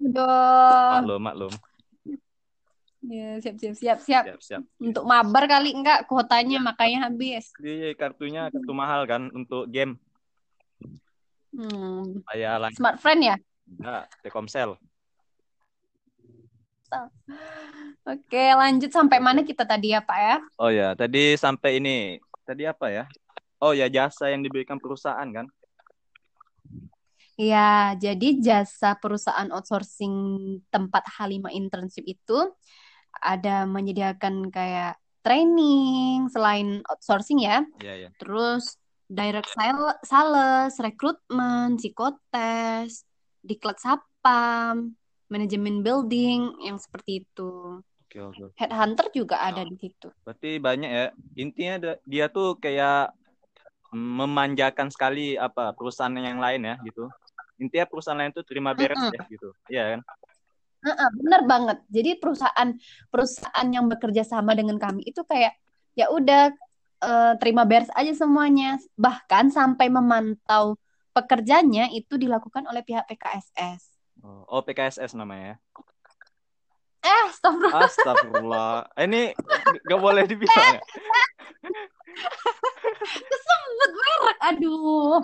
Maklum, 0.02 1.22
maklum. 1.22 1.52
Ya, 3.02 3.38
siap, 3.42 3.58
siap, 3.58 3.74
siap, 3.74 3.98
siap. 4.02 4.24
Siap, 4.30 4.40
siap. 4.42 4.62
Untuk 4.78 5.02
mabar 5.02 5.50
kali 5.50 5.74
enggak 5.74 6.06
kuotanya 6.06 6.62
makanya 6.62 7.10
habis. 7.10 7.50
Jadi 7.58 7.94
kartunya 7.98 8.46
kartu 8.50 8.72
mahal 8.74 9.06
kan 9.10 9.26
untuk 9.34 9.66
game. 9.70 9.98
Hmm. 11.50 12.22
Lain 12.30 12.74
Smart 12.78 13.02
friend 13.02 13.20
ya? 13.26 13.36
enggak, 13.66 14.06
Telkomsel. 14.22 14.78
Oke, 18.02 18.44
lanjut 18.54 18.90
sampai 18.92 19.18
mana 19.18 19.42
kita 19.42 19.64
tadi 19.64 19.94
ya, 19.94 20.02
Pak 20.02 20.18
ya? 20.18 20.36
Oh 20.58 20.70
ya, 20.70 20.94
tadi 20.94 21.34
sampai 21.34 21.78
ini. 21.82 22.18
Tadi 22.42 22.66
apa 22.66 22.90
ya? 22.90 23.04
Oh 23.62 23.70
ya, 23.70 23.86
jasa 23.86 24.30
yang 24.30 24.42
diberikan 24.42 24.78
perusahaan 24.78 25.26
kan? 25.30 25.46
Ya, 27.42 27.98
jadi 27.98 28.38
jasa 28.38 28.94
perusahaan 28.94 29.50
outsourcing 29.50 30.14
tempat 30.70 31.02
Halimah 31.18 31.50
internship 31.50 32.06
itu 32.06 32.38
ada 33.18 33.66
menyediakan 33.66 34.46
kayak 34.54 34.94
training 35.26 36.30
selain 36.30 36.86
outsourcing 36.86 37.42
ya. 37.42 37.66
Iya, 37.82 38.06
iya. 38.06 38.10
Terus 38.14 38.78
direct 39.10 39.50
sale- 39.58 39.98
sales, 40.06 40.78
rekrutmen, 40.78 41.82
psikotes, 41.82 43.02
diklat 43.42 43.82
sapam, 43.82 44.94
manajemen 45.26 45.82
building 45.82 46.62
yang 46.62 46.78
seperti 46.78 47.26
itu. 47.26 47.82
Oke, 48.06 48.22
oke. 48.22 48.54
Headhunter 48.54 49.10
juga 49.10 49.42
ada 49.42 49.66
di 49.66 49.74
situ. 49.82 50.14
Berarti 50.22 50.62
banyak 50.62 50.90
ya. 50.94 51.06
Intinya 51.34 51.98
dia 52.06 52.30
tuh 52.30 52.54
kayak 52.62 53.10
memanjakan 53.92 54.88
sekali 54.88 55.36
apa 55.36 55.76
perusahaan 55.76 56.12
yang 56.16 56.40
lain 56.40 56.64
ya 56.64 56.76
gitu. 56.80 57.12
Intinya 57.62 57.86
perusahaan 57.86 58.18
lain 58.18 58.34
tuh 58.34 58.42
terima 58.42 58.74
beres 58.74 58.98
Mm-mm. 58.98 59.14
ya 59.14 59.22
gitu. 59.30 59.48
Iya 59.70 59.84
kan? 59.94 60.00
Bener 61.14 61.42
banget. 61.46 61.78
Jadi 61.86 62.10
perusahaan 62.18 62.68
perusahaan 63.06 63.68
yang 63.70 63.86
bekerja 63.86 64.26
sama 64.26 64.58
dengan 64.58 64.82
kami 64.82 65.06
itu 65.06 65.22
kayak 65.22 65.54
ya 65.94 66.10
udah 66.10 66.50
eh, 67.06 67.32
terima 67.38 67.62
beres 67.62 67.88
aja 67.94 68.10
semuanya. 68.18 68.82
Bahkan 68.98 69.54
sampai 69.54 69.86
memantau 69.86 70.74
pekerjanya 71.14 71.86
itu 71.94 72.18
dilakukan 72.18 72.66
oleh 72.66 72.82
pihak 72.82 73.06
PKSS. 73.06 73.94
Oh, 74.22 74.42
oh, 74.48 74.60
PKSS 74.62 75.14
namanya 75.14 75.54
ya. 75.54 75.56
Eh, 77.02 77.26
stop. 77.34 77.58
Astagfirullah. 77.58 78.86
Eh, 78.94 79.10
Ini 79.10 79.34
gak 79.90 80.00
boleh 80.00 80.22
dibilang 80.22 80.78
ya. 80.78 80.82
Kesebut 83.30 83.90
merek. 83.90 84.36
Aduh. 84.54 85.18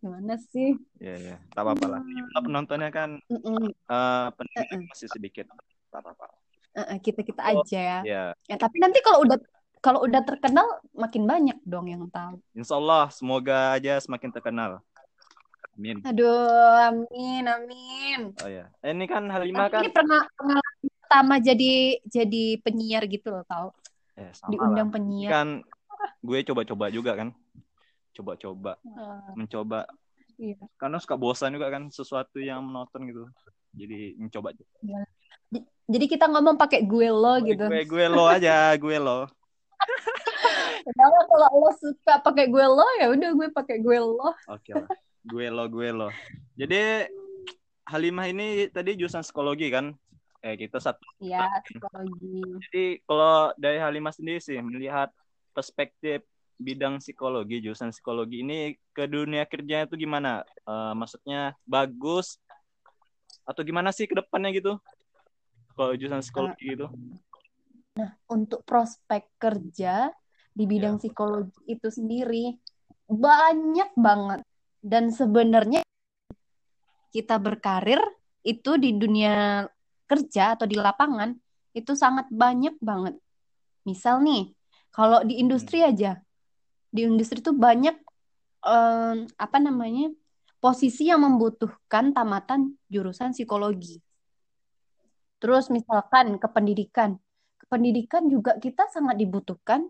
Gimana 0.00 0.34
sih? 0.40 0.80
Iya, 0.96 1.14
iya. 1.20 1.36
Tak 1.52 1.60
apa-apa 1.60 1.86
lah. 1.86 2.00
Jumlah 2.00 2.40
penontonnya 2.40 2.90
kan 2.90 3.20
Mm-mm. 3.28 3.68
eh 3.68 4.26
pendengar 4.32 4.64
Mm-mm. 4.72 4.88
masih 4.88 5.08
sedikit. 5.12 5.46
Tak 5.92 6.00
apa-apa. 6.00 6.26
Eh, 6.72 6.86
eh, 6.96 6.98
Kita-kita 6.98 7.42
aja 7.44 7.78
ya. 7.78 7.98
Ya, 8.02 8.22
Ya, 8.48 8.56
tapi 8.56 8.80
nanti 8.80 9.04
kalau 9.04 9.28
udah 9.28 9.36
kalau 9.80 10.00
udah 10.04 10.20
terkenal 10.24 10.64
makin 10.92 11.24
banyak 11.24 11.56
dong 11.64 11.88
yang 11.88 12.04
tahu. 12.08 12.36
insya 12.52 12.76
Allah 12.76 13.08
semoga 13.12 13.76
aja 13.76 14.00
semakin 14.00 14.28
terkenal. 14.32 14.80
Amin. 15.76 16.04
Aduh, 16.04 16.36
amin, 16.92 17.44
amin. 17.44 18.20
Oh 18.40 18.48
ya. 18.48 18.68
Eh, 18.80 18.92
ini 18.92 19.04
kan 19.04 19.24
Halimah 19.28 19.68
kan 19.68 19.80
Ini 19.80 19.88
pernah 19.88 20.20
pengalaman 20.36 20.84
pertama 21.00 21.34
jadi 21.40 21.72
jadi 22.04 22.44
penyiar 22.60 23.04
gitu 23.08 23.32
loh, 23.32 23.44
tahu? 23.48 23.68
eh, 24.16 24.28
lah. 24.28 24.48
Diundang 24.48 24.88
Ini 24.88 24.94
penyiar. 24.96 25.30
kan 25.32 25.46
gue 26.20 26.38
coba-coba 26.44 26.92
juga 26.92 27.12
kan. 27.16 27.28
Coba-coba, 28.10 28.74
Eh, 28.82 29.30
mencoba. 29.34 29.86
iya. 30.36 30.58
Karena 30.76 30.98
suka 30.98 31.14
bosan 31.14 31.54
juga 31.54 31.70
kan 31.70 31.86
sesuatu 31.88 32.38
yang 32.38 32.60
menonton 32.60 33.06
gitu. 33.06 33.24
Jadi 33.70 34.18
mencoba. 34.18 34.50
J- 34.52 35.66
Jadi 35.86 36.06
kita 36.06 36.26
ngomong 36.26 36.54
pakai 36.54 36.82
gue 36.82 37.08
lo 37.08 37.34
gitu. 37.42 37.66
Gue 37.66 37.82
gue 37.82 38.04
lo 38.06 38.26
aja, 38.26 38.74
gue 38.74 38.96
lo. 38.96 39.26
Padahal 40.86 41.22
kalau 41.26 41.48
lo 41.56 41.70
suka 41.76 42.14
pakai 42.20 42.46
gue 42.46 42.62
lo 42.62 42.86
ya 42.98 43.10
udah 43.10 43.30
gue 43.34 43.48
pakai 43.50 43.76
gue 43.78 43.98
lo. 43.98 44.30
Oke 44.46 44.70
lah. 44.72 44.88
Gue 45.22 45.46
lo, 45.50 45.66
gue 45.66 45.88
lo. 45.90 46.08
Jadi 46.54 47.10
Halimah 47.84 48.26
ini 48.26 48.70
tadi 48.70 48.94
jurusan 48.94 49.20
psikologi 49.20 49.66
kan? 49.68 49.90
Eh 50.40 50.54
kita 50.56 50.78
satu. 50.78 51.02
Ya, 51.18 51.46
psikologi. 51.60 52.38
Jadi 52.64 52.84
kalau 53.02 53.50
dari 53.54 53.76
Halimah 53.76 54.14
sendiri 54.14 54.38
sih 54.38 54.56
melihat 54.58 55.10
perspektif 55.50 56.22
bidang 56.60 57.00
psikologi, 57.00 57.64
jurusan 57.64 57.90
psikologi 57.90 58.44
ini 58.44 58.76
ke 58.92 59.08
dunia 59.08 59.48
kerjanya 59.48 59.88
itu 59.88 59.96
gimana? 59.96 60.44
Eh, 60.44 60.92
maksudnya 60.92 61.56
bagus 61.64 62.36
atau 63.48 63.64
gimana 63.64 63.90
sih 63.90 64.04
ke 64.04 64.12
depannya 64.12 64.52
gitu? 64.52 64.76
Kalau 65.74 65.96
jurusan 65.96 66.20
psikologi 66.20 66.76
gitu? 66.76 66.86
Untuk 68.28 68.62
prospek 68.68 69.26
kerja 69.40 70.12
di 70.52 70.64
bidang 70.68 71.00
Ya. 71.00 71.00
psikologi 71.00 71.56
itu 71.64 71.88
sendiri 71.88 72.60
banyak 73.08 73.90
banget. 73.96 74.44
Dan 74.80 75.12
sebenarnya 75.12 75.80
kita 77.10 77.36
berkarir 77.42 78.00
itu 78.46 78.80
di 78.80 78.96
dunia 78.96 79.66
kerja 80.08 80.56
atau 80.56 80.64
di 80.64 80.78
lapangan 80.78 81.36
itu 81.76 81.92
sangat 81.94 82.26
banyak 82.32 82.74
banget. 82.80 83.18
Misal 83.86 84.22
nih, 84.24 84.54
kalau 84.90 85.22
di 85.22 85.38
industri 85.38 85.84
aja, 85.84 86.18
di 86.90 87.06
industri 87.06 87.38
itu 87.38 87.54
banyak 87.54 87.94
em, 88.66 89.16
apa 89.38 89.58
namanya 89.62 90.10
posisi 90.60 91.08
yang 91.08 91.24
membutuhkan 91.24 92.12
tamatan 92.12 92.76
jurusan 92.90 93.32
psikologi. 93.32 94.02
Terus 95.40 95.72
misalkan 95.72 96.36
ke 96.36 96.48
pendidikan, 96.52 97.16
ke 97.56 97.64
pendidikan 97.64 98.28
juga 98.28 98.60
kita 98.60 98.90
sangat 98.92 99.16
dibutuhkan, 99.16 99.88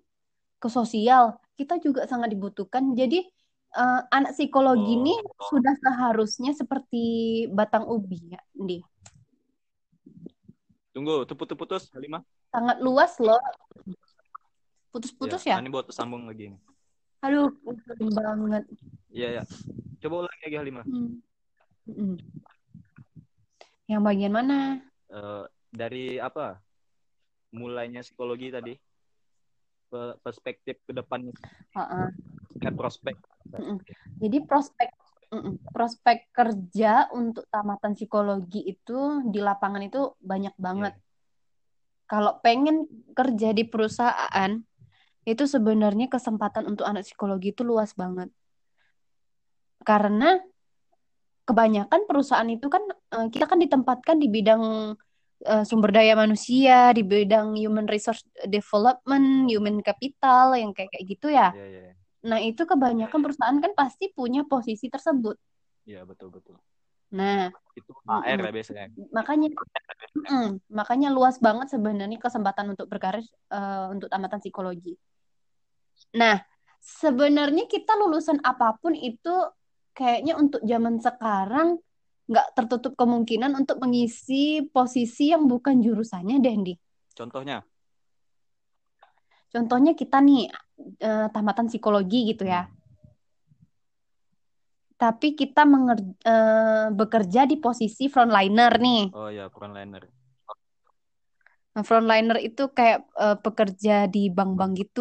ke 0.63 0.69
sosial 0.71 1.41
kita 1.59 1.77
juga 1.83 2.07
sangat 2.07 2.31
dibutuhkan. 2.31 2.95
Jadi 2.95 3.27
eh, 3.71 4.01
anak 4.15 4.33
psikologi 4.39 4.95
ini 4.95 5.15
Oh. 5.19 5.49
sudah 5.51 5.75
seharusnya 5.81 6.53
seperti 6.55 7.03
batang 7.51 7.89
ubi 7.89 8.31
ya, 8.31 8.41
Ndi. 8.55 8.79
Tunggu, 10.91 11.23
putus-putus 11.27 11.91
Halimah. 11.95 12.23
Sangat 12.51 12.83
luas 12.83 13.15
loh. 13.23 13.39
Putus-putus 14.91 15.47
ya? 15.47 15.63
Ini 15.63 15.71
buat 15.71 15.87
tersambung 15.87 16.27
lagi. 16.27 16.51
nih. 16.51 16.61
Aduh, 17.21 17.53
pusing 17.61 18.13
banget. 18.17 18.65
Iya, 19.13 19.29
ya. 19.41 19.45
Coba 20.01 20.25
ulangi 20.25 20.43
lagi 20.47 20.57
Halimah. 20.57 20.85
Hmm. 20.89 21.21
Mm-mm. 21.91 22.13
Yang 23.91 24.03
bagian 24.07 24.33
mana? 24.33 24.59
Eh, 25.11 25.45
dari 25.69 26.17
apa? 26.17 26.63
Mulainya 27.53 28.01
psikologi 28.01 28.49
tadi. 28.49 28.75
Pe- 29.91 30.17
Perspektif 30.23 30.79
ke 30.87 30.93
depan 30.95 31.29
Heeh. 31.75 32.09
kan 32.63 32.73
prospek. 32.79 33.19
Mm-mm. 33.59 33.83
Jadi 34.23 34.39
prospek 34.47 34.91
prospek 35.71 36.27
kerja 36.35 37.07
untuk 37.15 37.47
tamatan 37.55 37.95
psikologi 37.95 38.67
itu 38.67 39.23
di 39.31 39.39
lapangan 39.39 39.83
itu 39.83 40.15
banyak 40.19 40.55
banget. 40.59 40.99
Kalau 42.11 42.43
pengen 42.43 42.91
kerja 43.15 43.55
di 43.55 43.63
perusahaan 43.63 44.59
itu 45.29 45.45
sebenarnya 45.45 46.09
kesempatan 46.09 46.65
untuk 46.69 46.89
anak 46.89 47.05
psikologi 47.05 47.53
itu 47.53 47.63
luas 47.65 47.93
banget. 47.93 48.33
Karena 49.85 50.41
kebanyakan 51.45 52.07
perusahaan 52.07 52.47
itu 52.49 52.67
kan 52.71 52.85
eh, 52.89 53.27
kita 53.33 53.45
kan 53.51 53.59
ditempatkan 53.59 54.17
di 54.21 54.29
bidang 54.31 54.95
eh, 55.45 55.65
sumber 55.67 55.91
daya 55.91 56.15
manusia, 56.17 56.95
di 56.97 57.03
bidang 57.03 57.57
human 57.59 57.85
resource 57.91 58.25
development, 58.47 59.51
human 59.51 59.83
capital 59.85 60.57
yang 60.57 60.71
kayak 60.73 60.95
kayak 60.95 61.05
gitu 61.05 61.27
ya. 61.33 61.51
Iya, 61.53 61.67
iya. 61.67 61.81
Nah, 62.21 62.37
itu 62.37 62.69
kebanyakan 62.69 63.21
perusahaan 63.25 63.59
kan 63.65 63.73
pasti 63.73 64.13
punya 64.13 64.45
posisi 64.45 64.93
tersebut. 64.93 65.41
Iya, 65.89 66.05
betul 66.05 66.29
betul. 66.29 66.61
Nah, 67.11 67.51
Itu 67.75 67.91
Mm-mm. 68.07 68.39
ya 68.43 68.51
biasanya. 68.51 68.87
makanya 69.11 69.49
mm, 70.15 70.71
makanya 70.71 71.09
luas 71.11 71.39
banget 71.43 71.71
sebenarnya 71.75 72.19
kesempatan 72.19 72.75
untuk 72.75 72.87
berkarir 72.87 73.27
eh, 73.51 73.87
untuk 73.91 74.11
tamatan 74.11 74.39
psikologi. 74.43 74.95
Nah, 76.19 76.43
sebenarnya 76.83 77.71
kita 77.71 77.95
lulusan 77.99 78.43
apa 78.43 78.75
pun 78.79 78.95
itu 78.95 79.35
kayaknya 79.95 80.39
untuk 80.39 80.63
zaman 80.63 80.99
sekarang 80.99 81.79
nggak 82.31 82.47
tertutup 82.55 82.95
kemungkinan 82.95 83.59
untuk 83.59 83.83
mengisi 83.83 84.63
posisi 84.71 85.35
yang 85.35 85.51
bukan 85.51 85.83
jurusannya, 85.83 86.39
Dendi. 86.39 86.75
Contohnya? 87.15 87.63
Contohnya 89.51 89.99
kita 89.99 90.23
nih 90.23 90.47
eh, 91.03 91.27
tamatan 91.35 91.67
psikologi 91.67 92.31
gitu 92.35 92.47
ya. 92.47 92.71
Tapi 95.01 95.27
kita 95.41 95.63
menger- 95.73 96.17
eh, 96.29 96.87
bekerja 96.99 97.41
di 97.51 97.57
posisi 97.65 98.05
frontliner 98.15 98.73
nih. 98.85 99.01
Oh 99.13 99.29
ya, 99.31 99.49
frontliner. 99.51 100.09
Nah, 101.75 101.83
frontliner 101.89 102.39
itu 102.47 102.63
kayak 102.77 102.99
eh, 103.23 103.37
pekerja 103.45 103.91
di 104.15 104.19
bank-bank 104.37 104.71
gitu, 104.81 105.01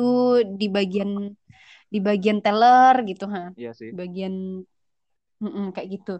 di 0.59 0.65
bagian 0.75 1.11
di 1.93 1.97
bagian 2.07 2.39
teller 2.45 2.95
gitu, 3.09 3.25
ha. 3.35 3.41
Iya 3.57 3.71
sih. 3.73 3.91
Bagian 3.99 4.33
mm-mm, 5.43 5.65
kayak 5.75 5.89
gitu. 5.95 6.11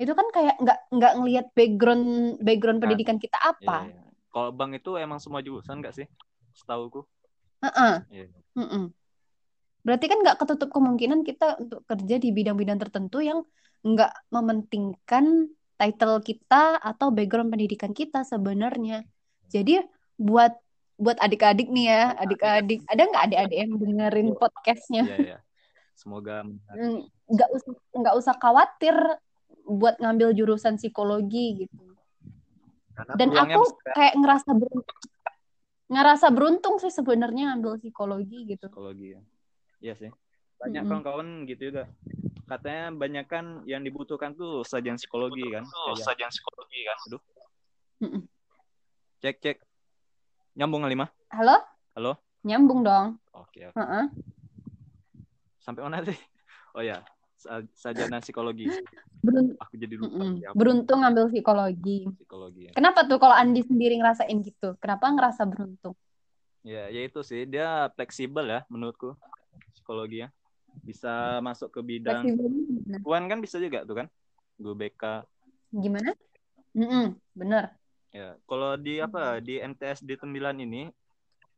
Itu 0.00 0.12
kan 0.18 0.26
kayak 0.34 0.54
nggak 0.62 0.78
nggak 0.96 1.12
ngelihat 1.18 1.46
background 1.56 2.04
background 2.46 2.78
Kan. 2.82 2.82
pendidikan 2.82 3.18
kita 3.24 3.38
Iya, 3.62 3.68
apa. 3.68 3.78
iya. 3.88 4.02
Kalau 4.32 4.50
bank 4.58 4.72
itu 4.80 4.90
emang 5.04 5.20
semua 5.24 5.40
jurusan 5.46 5.76
nggak 5.80 5.94
sih? 5.98 6.06
Setauku. 6.58 7.00
Heeh, 7.62 7.94
Iya. 8.10 8.26
mm-mm. 8.56 8.94
Berarti 9.82 10.06
kan 10.06 10.18
nggak 10.22 10.38
ketutup 10.38 10.70
kemungkinan 10.70 11.26
kita 11.26 11.58
untuk 11.58 11.82
kerja 11.90 12.16
di 12.22 12.30
bidang-bidang 12.30 12.78
tertentu 12.78 13.18
yang 13.18 13.42
nggak 13.82 14.30
mementingkan 14.30 15.50
title 15.74 16.22
kita 16.22 16.78
atau 16.78 17.10
background 17.10 17.50
pendidikan 17.50 17.90
kita 17.90 18.22
sebenarnya. 18.22 19.02
Jadi 19.50 19.82
buat 20.14 20.54
buat 21.02 21.18
adik-adik 21.18 21.66
nih 21.66 21.90
ya, 21.90 22.14
adik-adik, 22.14 22.86
ada 22.86 23.02
nggak 23.10 23.22
adik-adik 23.26 23.58
yang 23.58 23.72
dengerin 23.74 24.28
podcastnya? 24.38 25.02
Iya, 25.02 25.18
iya. 25.18 25.38
Semoga 25.98 26.46
Hmm, 26.72 27.04
nggak 27.26 27.48
usah 27.52 27.72
nggak 27.94 28.14
usah 28.16 28.34
khawatir 28.38 28.96
buat 29.66 29.98
ngambil 29.98 30.30
jurusan 30.38 30.78
psikologi 30.78 31.66
gitu. 31.66 31.78
karena 32.94 33.12
Dan 33.18 33.28
aku 33.34 33.60
kayak 33.92 34.14
ngerasa 34.14 34.50
beruntung, 34.54 35.00
ngerasa 35.90 36.26
beruntung 36.30 36.74
sih 36.78 36.92
sebenarnya 36.94 37.52
ngambil 37.52 37.82
psikologi 37.82 38.38
gitu. 38.46 38.66
psikologi 38.70 39.18
ya. 39.18 39.20
Iya 39.82 39.94
sih. 39.98 40.10
Banyak 40.62 40.86
Mm-mm. 40.86 40.90
kawan-kawan 41.02 41.28
gitu 41.50 41.74
juga. 41.74 41.90
Katanya 42.46 42.94
banyak 42.94 43.26
kan 43.26 43.66
yang 43.66 43.82
dibutuhkan 43.82 44.30
tuh 44.32 44.62
sarjana 44.62 44.94
psikologi 44.94 45.42
kan. 45.50 45.66
Kayak- 45.66 46.06
sarjana 46.06 46.30
psikologi 46.30 46.80
kan. 46.86 46.96
Mm-mm. 48.06 48.22
Cek 49.18 49.36
cek. 49.42 49.56
Nyambung 50.54 50.86
lima. 50.86 51.10
Halo? 51.34 51.58
Halo? 51.98 52.12
Nyambung 52.46 52.86
dong. 52.86 53.18
Oke. 53.34 53.66
oke. 53.68 53.74
Heeh. 53.74 54.04
Sampai 55.58 55.82
mana 55.82 56.00
sih? 56.06 56.14
Oh 56.72 56.80
ya, 56.80 57.04
sa- 57.36 57.60
sarjana 57.76 58.24
psikologi. 58.24 58.64
Berun- 59.20 59.60
Aku 59.60 59.76
jadi 59.76 60.00
lupa. 60.00 60.24
ya, 60.40 60.48
apa? 60.48 60.56
Beruntung 60.56 61.04
ngambil 61.04 61.28
psikologi. 61.28 62.08
psikologi. 62.16 62.60
ya. 62.64 62.72
Kenapa 62.72 63.04
tuh 63.04 63.20
kalau 63.20 63.36
Andi 63.36 63.60
sendiri 63.60 64.00
ngerasain 64.00 64.40
gitu? 64.40 64.72
Kenapa 64.80 65.12
ngerasa 65.12 65.44
beruntung? 65.44 65.92
Ya, 66.64 66.88
ya 66.88 67.04
itu 67.04 67.20
sih 67.20 67.44
dia 67.44 67.92
fleksibel 67.92 68.48
ya 68.48 68.64
menurutku 68.72 69.12
psikologi 69.92 70.24
ya. 70.24 70.28
Bisa 70.80 71.12
masuk 71.44 71.68
ke 71.68 71.80
bidang? 71.84 72.24
Tuan 73.04 73.28
kan 73.28 73.38
bisa 73.44 73.60
juga 73.60 73.84
tuh 73.84 74.00
kan. 74.00 74.06
Guru 74.56 74.72
BK. 74.72 75.20
Gimana? 75.68 76.16
Mm-mm, 76.72 77.20
bener. 77.36 77.76
Ya, 78.08 78.40
kalau 78.48 78.80
di 78.80 79.04
apa 79.04 79.36
di 79.44 79.60
MTS 79.60 80.00
di 80.00 80.16
9 80.16 80.56
ini 80.56 80.88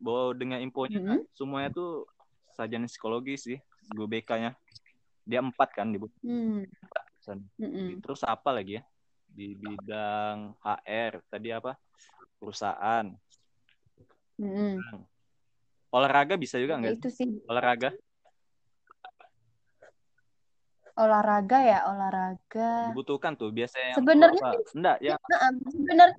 bawa 0.03 0.35
dengan 0.35 0.59
infonya 0.59 0.99
Mm-mm. 0.99 1.23
semuanya 1.31 1.71
tuh 1.71 2.11
sarjana 2.59 2.91
psikologi 2.91 3.39
sih 3.39 3.59
guru 3.87 4.11
BK-nya. 4.11 4.59
Dia 5.23 5.39
empat 5.39 5.71
kan 5.79 5.95
di 5.95 6.03
Hmm. 6.03 6.67
Busan. 6.67 7.39
Mm-mm. 7.63 8.03
Terus 8.03 8.27
apa 8.27 8.51
lagi 8.51 8.79
ya? 8.79 8.83
Di 9.31 9.55
bidang 9.55 10.59
HR 10.59 11.23
tadi 11.31 11.55
apa? 11.55 11.79
Perusahaan. 12.43 13.15
Mm-mm. 14.43 14.83
Olahraga 15.95 16.35
bisa 16.35 16.59
juga 16.59 16.75
Ya 16.75 16.91
nggak? 16.91 16.99
itu 16.99 17.09
sih 17.15 17.31
Olahraga? 17.47 17.95
Olahraga 20.95 21.59
ya 21.59 21.79
olahraga. 21.91 22.95
dibutuhkan 22.95 23.35
tuh 23.35 23.51
biasanya 23.51 23.95
yang 23.95 23.99
Sebenarnya 23.99 24.43
enggak 24.75 24.97
ya. 25.03 25.17
Sebenarnya 25.67 26.19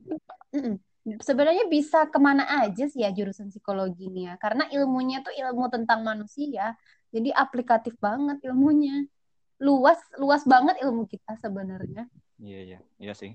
sebenarnya 1.24 1.66
bisa 1.72 2.10
ke 2.12 2.20
mana 2.20 2.44
aja 2.66 2.86
sih 2.90 3.04
ya 3.06 3.10
jurusan 3.16 3.52
psikologi 3.52 4.12
ini 4.12 4.28
ya. 4.28 4.36
Karena 4.36 4.68
ilmunya 4.72 5.24
tuh 5.24 5.32
ilmu 5.32 5.72
tentang 5.72 6.04
manusia. 6.04 6.76
Jadi 7.16 7.32
aplikatif 7.32 7.96
banget 8.04 8.44
ilmunya. 8.44 9.08
Luas 9.64 10.00
luas 10.20 10.44
banget 10.44 10.76
ilmu 10.84 11.08
kita 11.08 11.40
sebenarnya. 11.40 12.12
Iya 12.44 12.60
iya. 12.60 12.80
Iya 13.00 13.14
sih. 13.16 13.32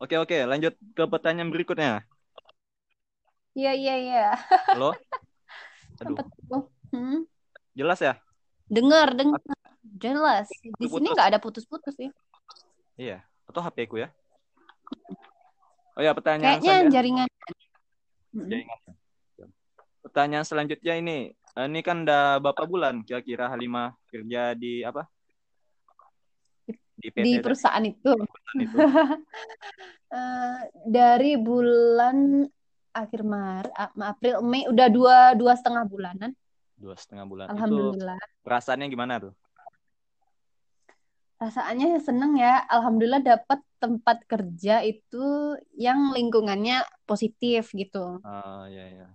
Oke 0.00 0.16
oke. 0.16 0.38
Lanjut 0.48 0.72
ke 0.96 1.04
pertanyaan 1.04 1.52
berikutnya. 1.52 2.08
Iya 3.52 3.72
iya 3.76 3.94
iya. 4.00 4.26
Halo? 4.72 4.96
Aduh? 6.00 6.16
Hmm? 6.92 7.24
jelas 7.76 8.00
ya? 8.00 8.16
Dengar 8.68 9.12
dengar 9.12 9.40
jelas. 10.02 10.46
Di 10.50 10.86
sini 10.90 11.08
nggak 11.14 11.28
ada 11.32 11.38
putus-putus 11.38 11.94
ya 11.96 12.10
iya. 12.98 13.18
Atau 13.46 13.62
HP 13.62 13.86
ku 13.86 13.96
ya? 14.02 14.10
Oh 15.94 16.02
ya 16.02 16.12
pertanyaan 16.12 16.58
kayaknya 16.58 16.90
jaringan. 16.90 17.28
Mm-mm. 18.34 18.48
Jaringan. 18.50 18.78
pertanyaan 20.02 20.44
selanjutnya 20.44 20.98
ini 20.98 21.30
Eh, 21.52 21.68
ini 21.68 21.84
kan 21.84 22.08
udah 22.08 22.40
berapa 22.40 22.64
bulan 22.64 23.04
kira-kira 23.04 23.52
Halimah 23.52 23.92
kerja 24.08 24.56
di 24.56 24.80
apa? 24.80 25.04
Di 26.96 27.12
PT 27.12 27.20
di 27.20 27.32
perusahaan 27.44 27.84
itu. 27.84 28.12
Itu. 28.56 28.76
Eh, 30.12 30.60
dari 30.92 31.40
bulan 31.40 32.44
akhir 32.92 33.24
Maret, 33.24 33.72
April, 33.96 34.44
Mei 34.44 34.68
udah 34.68 34.92
dua 34.92 35.32
dua 35.32 35.56
setengah 35.56 35.88
bulanan. 35.88 36.36
dua 36.76 36.92
setengah 37.00 37.24
bulan. 37.24 37.48
Itu 37.48 37.56
Alhamdulillah. 37.56 38.20
perasaannya 38.44 38.92
gimana 38.92 39.16
tuh 39.16 39.32
Perasaannya 41.42 41.98
seneng 41.98 42.38
ya. 42.38 42.62
Alhamdulillah 42.70 43.18
dapat 43.18 43.58
tempat 43.82 44.22
kerja 44.30 44.78
itu 44.86 45.58
yang 45.74 46.14
lingkungannya 46.14 46.86
positif 47.02 47.74
gitu. 47.74 48.22
Ah 48.22 48.70
ya 48.70 48.86
ya 48.86 49.06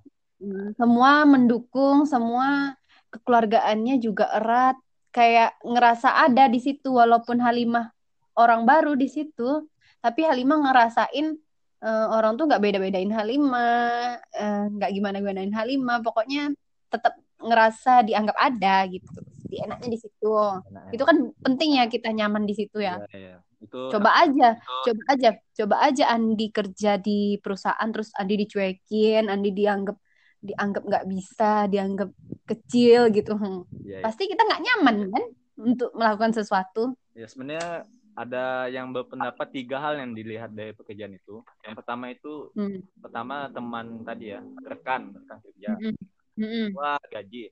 Hmm, 0.44 0.76
Semua 0.76 1.24
mendukung, 1.24 2.04
semua 2.04 2.76
kekeluargaannya 3.16 4.04
juga 4.04 4.28
erat. 4.36 4.76
Kayak 5.16 5.56
ngerasa 5.64 6.28
ada 6.28 6.52
di 6.52 6.60
situ 6.60 7.00
walaupun 7.00 7.40
Halimah 7.40 7.96
orang 8.36 8.68
baru 8.68 9.00
di 9.00 9.08
situ, 9.08 9.64
tapi 10.04 10.28
Halimah 10.28 10.68
ngerasain 10.68 11.32
eh, 11.80 12.08
orang 12.12 12.36
tuh 12.36 12.44
nggak 12.52 12.60
beda-bedain 12.60 13.08
Halimah, 13.08 14.20
eh, 14.36 14.64
nggak 14.76 14.92
gimana-gimanain 14.92 15.56
Halimah. 15.56 16.04
Pokoknya 16.04 16.52
tetap 16.92 17.16
ngerasa 17.40 18.04
dianggap 18.04 18.36
ada 18.36 18.84
gitu. 18.92 19.16
Di 19.48 19.58
enaknya 19.64 19.90
di 19.96 20.00
situ. 20.00 20.32
enak 20.68 20.84
ya. 20.88 20.92
Itu 20.96 21.04
kan 21.08 21.18
penting 21.44 21.70
ya 21.80 21.84
kita 21.88 22.10
nyaman 22.12 22.44
di 22.44 22.54
situ 22.56 22.78
ya. 22.84 23.00
Iya, 23.12 23.18
iya. 23.18 23.36
itu 23.58 23.80
Coba 23.90 24.14
aja, 24.22 24.54
coba 24.86 25.04
aja, 25.10 25.30
coba 25.58 25.76
aja 25.82 26.04
Andi 26.14 26.48
kerja 26.54 27.02
di 27.02 27.42
perusahaan 27.42 27.90
terus 27.90 28.14
Andi 28.14 28.36
dicuekin, 28.46 29.32
Andi 29.34 29.50
dianggap 29.50 29.98
dianggap 30.38 30.84
nggak 30.86 31.06
bisa, 31.10 31.66
dianggap 31.66 32.10
kecil 32.46 33.10
gitu. 33.10 33.34
Hmm. 33.34 33.66
Iya, 33.82 33.98
iya. 33.98 34.04
Pasti 34.06 34.30
kita 34.30 34.46
nggak 34.46 34.62
nyaman 34.62 34.98
kan 35.10 35.24
untuk 35.58 35.90
melakukan 35.98 36.38
sesuatu. 36.38 36.94
Ya 37.18 37.26
sebenarnya 37.26 37.90
ada 38.18 38.66
yang 38.70 38.90
berpendapat 38.94 39.54
tiga 39.54 39.78
hal 39.78 40.02
yang 40.02 40.14
dilihat 40.14 40.54
dari 40.54 40.74
pekerjaan 40.74 41.18
itu. 41.18 41.42
Yang 41.66 41.76
pertama 41.82 42.14
itu 42.14 42.50
Hmm. 42.54 42.82
pertama 43.02 43.50
teman 43.50 44.06
tadi 44.06 44.34
ya 44.38 44.42
rekan 44.66 45.14
rekan 45.18 45.38
kerja. 45.42 45.70
Mm-mm. 45.82 45.98
Mm-mm. 46.38 46.68
Wah 46.78 47.02
gaji. 47.10 47.50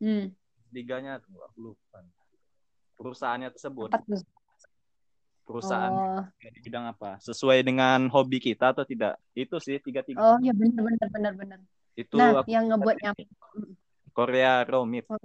Hmm. 0.00 0.32
Tiganya 0.72 1.20
tuh 1.20 1.36
aku 1.44 1.72
lupa. 1.72 2.00
Perusahaannya 2.96 3.52
tersebut 3.52 3.92
perusahaan 5.50 5.90
Oh, 5.90 6.22
di 6.38 6.60
bidang 6.62 6.86
apa? 6.94 7.18
Sesuai 7.18 7.66
dengan 7.66 8.06
hobi 8.06 8.38
kita 8.38 8.70
atau 8.70 8.86
tidak? 8.86 9.18
Itu 9.34 9.58
sih 9.58 9.82
tiga 9.82 10.06
tiga. 10.06 10.22
oh 10.22 10.38
ya 10.38 10.54
benar 10.54 10.86
benar 10.86 11.08
benar 11.10 11.32
benar. 11.34 11.58
Itu 11.98 12.14
Nah, 12.14 12.38
aku 12.38 12.48
yang 12.54 12.70
ngebuat 12.70 12.96
nyaman. 13.02 13.26
Korea 14.14 14.62
Romit. 14.62 15.04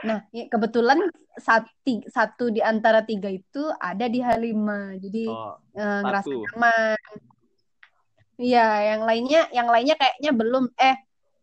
Nah, 0.00 0.24
ya, 0.32 0.48
kebetulan 0.48 0.96
satu, 1.36 2.00
satu 2.08 2.48
di 2.48 2.64
antara 2.64 3.04
tiga 3.04 3.28
itu 3.28 3.68
ada 3.76 4.08
di 4.08 4.24
Halimah. 4.24 4.96
Jadi 4.96 5.28
Oh, 5.28 5.60
eh, 5.76 6.00
ngerasa 6.00 6.24
nyaman. 6.24 6.96
Iya, 8.40 8.96
yang 8.96 9.02
lainnya, 9.04 9.42
yang 9.52 9.68
lainnya 9.68 10.00
kayaknya 10.00 10.32
belum. 10.32 10.72
Eh, 10.72 10.96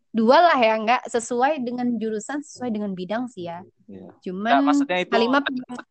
dua 0.08 0.40
lah 0.40 0.58
ya, 0.58 0.74
nggak 0.80 1.02
sesuai 1.08 1.60
dengan 1.60 1.94
jurusan, 1.96 2.40
sesuai 2.40 2.70
dengan 2.72 2.92
bidang 2.96 3.28
sih 3.28 3.46
ya. 3.46 3.60
Iya. 3.86 4.08
Nggak, 4.08 4.14
Cuman 4.24 4.52
maksudnya 4.64 4.98
itu 5.04 5.12
Halimah 5.12 5.40
punya- 5.44 5.86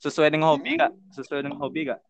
sesuai 0.00 0.28
dengan 0.32 0.48
hobi 0.56 0.70
gak? 0.80 0.92
Sesuai 1.12 1.40
dengan 1.44 1.58
hobi 1.60 1.80
gak? 1.92 2.00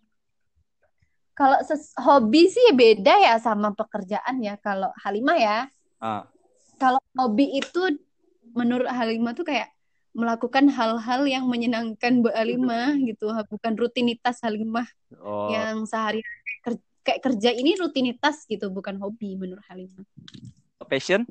kalau 1.35 1.57
ses- 1.65 1.97
hobi 1.97 2.53
sih 2.53 2.69
beda 2.77 3.17
ya 3.17 3.35
sama 3.41 3.73
pekerjaan 3.73 4.45
ya. 4.45 4.61
Kalau 4.61 4.93
Halimah 5.01 5.39
ya, 5.41 5.59
Ah, 5.97 6.29
kalau 6.77 7.01
hobi 7.17 7.57
itu 7.57 7.97
menurut 8.53 8.85
Halimah 8.85 9.33
tuh 9.33 9.49
kayak 9.49 9.73
melakukan 10.13 10.69
hal-hal 10.69 11.25
yang 11.25 11.49
menyenangkan 11.49 12.21
buat 12.21 12.37
Halimah 12.37 12.93
gitu, 13.09 13.33
bukan 13.49 13.73
rutinitas 13.73 14.43
Halimah 14.45 14.85
oh, 15.17 15.49
yang 15.49 15.87
sehari 15.89 16.21
kayak 17.01 17.25
kerja 17.25 17.57
ini 17.57 17.73
rutinitas 17.81 18.45
gitu, 18.45 18.69
bukan 18.69 19.01
hobi 19.01 19.41
menurut 19.41 19.65
Halimah. 19.65 20.05
Passion? 20.91 21.23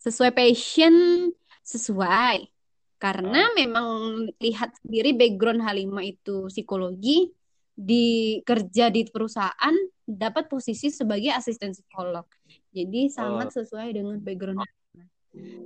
sesuai 0.00 0.32
passion 0.32 1.28
sesuai 1.60 2.48
karena 2.96 3.52
memang 3.52 4.24
lihat 4.40 4.72
sendiri 4.80 5.12
background 5.12 5.60
Halimah 5.60 6.00
itu 6.00 6.48
psikologi 6.48 7.28
di 7.76 8.40
kerja 8.40 8.88
di 8.88 9.04
perusahaan 9.04 9.76
dapat 10.08 10.48
posisi 10.48 10.88
sebagai 10.88 11.36
asisten 11.36 11.76
psikolog 11.76 12.24
jadi 12.72 13.12
sangat 13.12 13.52
sesuai 13.52 13.92
dengan 13.92 14.16
background 14.24 14.64
Halimah 14.64 14.80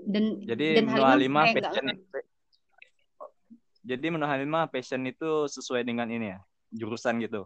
dan 0.04 0.24
Jadi 0.44 0.66
dan 0.76 0.84
kayak 0.90 1.00
nggak- 1.00 1.54
passion 1.56 1.86
Jadi 3.84 4.06
menurut 4.08 4.32
Halimah 4.32 4.64
passion 4.72 5.04
itu 5.04 5.44
sesuai 5.44 5.84
dengan 5.84 6.08
ini 6.08 6.32
ya, 6.32 6.40
jurusan 6.72 7.20
gitu. 7.20 7.44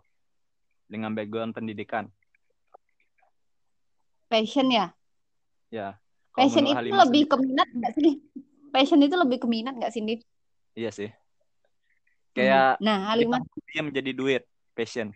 Dengan 0.87 1.11
background 1.11 1.51
pendidikan. 1.51 2.07
Passion 4.29 4.69
ya 4.71 4.93
Ya. 5.69 6.01
Passion 6.33 6.65
itu 6.65 6.73
Halimah 6.73 7.05
lebih 7.05 7.29
sendiri- 7.29 7.33
ke 7.33 7.37
minat 7.45 7.69
nggak 7.75 7.93
sih 7.99 8.15
passion 8.73 9.01
itu 9.05 9.17
lebih 9.19 9.39
ke 9.43 9.49
minat 9.51 9.75
nggak 9.77 9.93
sih 9.93 10.01
Dit? 10.01 10.21
Iya 10.79 10.91
sih. 10.95 11.11
Kayak 12.33 12.79
Nah, 12.79 13.11
Halimah 13.11 13.43
dia 13.69 13.83
menjadi 13.83 14.15
duit, 14.15 14.43
passion. 14.73 15.11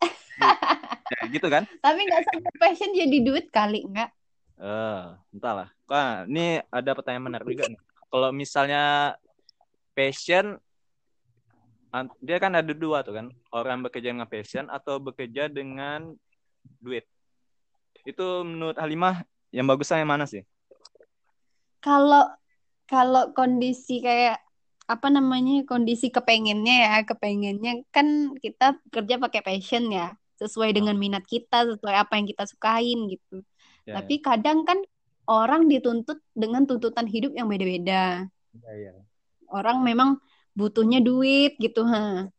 ya, 1.12 1.20
gitu 1.28 1.46
kan? 1.46 1.68
tapi 1.84 2.00
nggak 2.08 2.22
sampai 2.24 2.52
passion 2.56 2.90
jadi 2.96 3.18
duit 3.20 3.52
kali 3.52 3.84
nggak? 3.84 4.10
Eh, 4.58 5.04
entahlah. 5.36 5.68
Wah, 5.86 6.26
ini 6.26 6.58
ada 6.72 6.90
pertanyaan 6.96 7.30
menarik 7.30 7.46
juga 7.46 7.70
nih. 7.70 7.80
Kalau 8.08 8.30
misalnya 8.32 9.14
passion 9.94 10.58
dia 12.24 12.38
kan 12.40 12.52
ada 12.56 12.72
dua 12.74 13.04
tuh 13.06 13.14
kan. 13.14 13.26
Orang 13.52 13.84
bekerja 13.84 14.10
dengan 14.10 14.26
passion 14.26 14.66
atau 14.72 14.98
bekerja 14.98 15.46
dengan 15.46 16.16
duit. 16.82 17.04
Itu 18.08 18.40
menurut 18.48 18.80
Halimah 18.80 19.20
yang 19.52 19.68
bagusnya 19.68 20.00
yang 20.00 20.08
mana 20.08 20.24
sih? 20.24 20.40
Kalau 21.84 22.24
kalau 22.88 23.36
kondisi 23.36 24.00
kayak 24.00 24.40
apa 24.88 25.12
namanya 25.12 25.68
kondisi 25.68 26.08
kepengennya 26.08 26.76
ya 26.88 26.92
kepengennya 27.04 27.84
kan 27.92 28.32
kita 28.40 28.80
kerja 28.88 29.20
pakai 29.20 29.44
passion 29.44 29.92
ya 29.92 30.16
sesuai 30.40 30.72
dengan 30.72 30.96
minat 30.96 31.28
kita 31.28 31.68
sesuai 31.68 31.92
apa 31.92 32.16
yang 32.16 32.24
kita 32.24 32.48
sukain 32.48 32.98
gitu. 33.12 33.44
Ya, 33.84 34.00
Tapi 34.00 34.24
kadang 34.24 34.64
kan 34.64 34.80
orang 35.28 35.68
dituntut 35.68 36.24
dengan 36.32 36.64
tuntutan 36.64 37.04
hidup 37.04 37.36
yang 37.36 37.52
beda-beda. 37.52 38.24
ya, 38.64 38.72
ya. 38.72 38.92
Orang 39.52 39.84
memang 39.84 40.16
butuhnya 40.56 41.04
duit 41.04 41.60
gitu, 41.60 41.84
ha. 41.84 42.30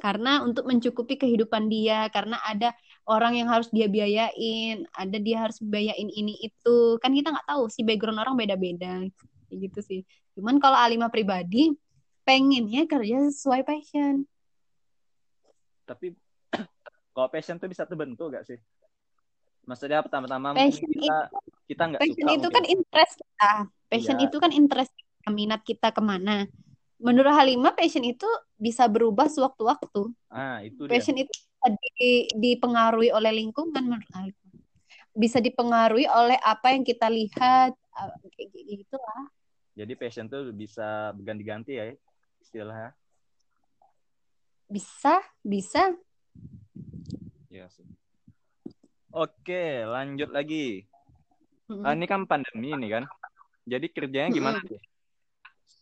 Karena 0.00 0.40
untuk 0.40 0.64
mencukupi 0.64 1.20
kehidupan 1.20 1.68
dia, 1.68 2.08
karena 2.08 2.40
ada 2.40 2.72
orang 3.06 3.36
yang 3.36 3.48
harus 3.48 3.68
dia 3.70 3.86
biayain, 3.86 4.84
ada 4.92 5.16
dia 5.16 5.40
harus 5.40 5.58
biayain 5.58 6.08
ini 6.08 6.36
itu. 6.40 6.98
Kan 6.98 7.12
kita 7.12 7.32
nggak 7.32 7.48
tahu 7.48 7.68
sih 7.68 7.84
background 7.84 8.20
orang 8.20 8.36
beda-beda. 8.36 9.04
Gitu 9.50 9.80
sih. 9.82 10.00
Cuman 10.36 10.58
kalau 10.58 10.78
Alima 10.78 11.08
pribadi 11.08 11.74
pengennya 12.22 12.86
kerja 12.86 13.28
sesuai 13.32 13.64
passion. 13.64 14.24
Tapi 15.84 16.14
kalau 17.14 17.28
passion 17.28 17.58
tuh 17.58 17.66
bisa 17.66 17.82
terbentuk 17.82 18.30
gak 18.30 18.46
sih? 18.46 18.58
Maksudnya 19.60 20.00
pertama-tama 20.02 20.56
Passion 20.56 20.88
kita 20.88 21.30
kita 21.68 21.82
nggak 21.86 22.00
Passion 22.00 22.26
suka 22.26 22.32
itu 22.32 22.40
mungkin. 22.40 22.54
kan 22.56 22.64
interest 22.66 23.14
kita. 23.20 23.52
Passion 23.90 24.16
Iya. 24.18 24.26
itu 24.26 24.36
kan 24.38 24.50
interest 24.50 24.92
kita, 24.94 25.28
minat 25.30 25.60
kita 25.62 25.88
ke 25.90 26.02
mana. 26.02 26.46
Menurut 27.00 27.32
Halimah, 27.32 27.72
passion 27.72 28.04
itu 28.04 28.28
bisa 28.54 28.84
berubah 28.86 29.24
sewaktu-waktu. 29.26 30.12
Ah, 30.28 30.60
itu 30.60 30.84
dia. 30.84 30.92
Passion 30.92 31.16
itu 31.16 31.30
bisa 31.32 31.49
di- 31.68 32.30
dipengaruhi 32.32 33.12
oleh 33.12 33.32
lingkungan 33.36 33.84
menurut 33.84 34.08
Halimah. 34.16 34.52
Bisa 35.12 35.42
dipengaruhi 35.42 36.06
oleh 36.08 36.38
apa 36.40 36.72
yang 36.72 36.86
kita 36.86 37.10
lihat, 37.10 37.76
kayak 38.32 38.48
gitu 38.54 38.96
lah. 38.96 39.24
Jadi 39.76 39.92
passion 39.98 40.26
tuh 40.30 40.54
bisa 40.54 41.12
berganti-ganti 41.16 41.76
ya 41.76 41.92
istilahnya. 42.40 42.94
Bisa, 44.70 45.18
bisa. 45.42 45.92
Iya 47.50 47.66
sih. 47.74 47.82
Oke, 49.10 49.82
lanjut 49.82 50.30
lagi. 50.30 50.86
Mm-mm. 51.66 51.82
Ah, 51.82 51.98
ini 51.98 52.06
kan 52.06 52.22
pandemi 52.30 52.70
ini 52.70 52.86
kan. 52.86 53.04
Jadi 53.66 53.90
kerjanya 53.90 54.30
gimana 54.30 54.62
sih? 54.62 54.78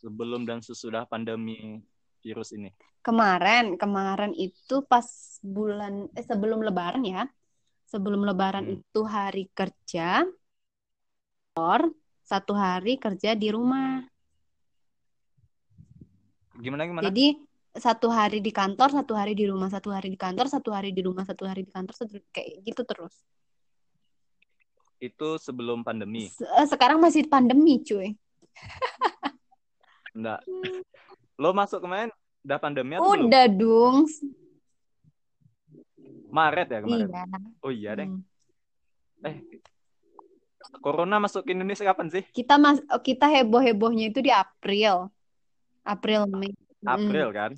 Sebelum 0.01 0.49
dan 0.49 0.65
sesudah 0.65 1.05
pandemi 1.05 1.85
virus 2.21 2.53
ini. 2.53 2.71
Kemarin, 3.01 3.79
kemarin 3.79 4.35
itu 4.35 4.85
pas 4.85 5.07
bulan 5.41 6.11
eh 6.13 6.25
sebelum 6.27 6.61
Lebaran 6.61 7.03
ya. 7.07 7.25
Sebelum 7.89 8.21
Lebaran 8.21 8.69
Hmm. 8.69 8.75
itu 8.83 9.01
hari 9.09 9.49
kerja, 9.57 10.27
or 11.57 11.89
satu 12.21 12.53
hari 12.53 13.01
kerja 13.01 13.33
di 13.33 13.49
rumah. 13.49 14.05
Gimana 16.59 16.85
gimana? 16.85 17.09
Jadi 17.09 17.39
satu 17.73 18.11
hari 18.13 18.43
di 18.45 18.51
kantor, 18.53 18.93
satu 18.93 19.17
hari 19.17 19.33
di 19.33 19.47
rumah, 19.49 19.71
satu 19.73 19.89
hari 19.89 20.13
di 20.13 20.19
kantor, 20.19 20.47
satu 20.51 20.71
hari 20.75 20.91
di 20.93 21.01
rumah, 21.01 21.25
satu 21.25 21.47
hari 21.47 21.65
di 21.65 21.73
kantor, 21.73 21.95
satu 21.95 22.13
kayak 22.35 22.61
gitu 22.67 22.83
terus. 22.85 23.15
Itu 24.99 25.39
sebelum 25.39 25.87
pandemi. 25.87 26.27
Se- 26.27 26.45
eh, 26.45 26.67
Sekarang 26.67 26.99
masih 26.99 27.25
pandemi, 27.31 27.79
cuy. 27.81 28.19
Enggak. 30.13 30.43
Lo 31.39 31.55
masuk 31.55 31.87
kemarin 31.87 32.11
udah 32.43 32.59
pandemi 32.59 32.99
atau 32.99 33.15
belum? 33.15 33.31
Udah 33.31 33.47
dong. 33.47 33.97
Maret 36.29 36.69
ya 36.69 36.79
kemarin. 36.83 37.09
Iya. 37.09 37.23
Oh 37.63 37.73
iya 37.73 37.91
deh. 37.95 38.07
Hmm. 38.11 38.23
Eh, 39.23 39.37
Corona 40.83 41.23
masuk 41.23 41.47
ke 41.47 41.55
Indonesia 41.55 41.87
kapan 41.87 42.11
sih? 42.11 42.25
Kita 42.35 42.59
mas 42.59 42.83
oh, 42.91 43.01
kita 43.01 43.31
heboh-hebohnya 43.31 44.11
itu 44.11 44.21
di 44.21 44.35
April. 44.35 45.09
April 45.87 46.29
Mei. 46.29 46.53
Mm. 46.83 46.91
April 46.91 47.29
kan? 47.33 47.53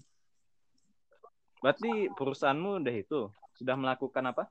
Berarti 1.60 2.08
perusahaanmu 2.14 2.84
udah 2.84 2.94
itu 2.94 3.20
sudah 3.56 3.74
melakukan 3.76 4.24
apa? 4.28 4.44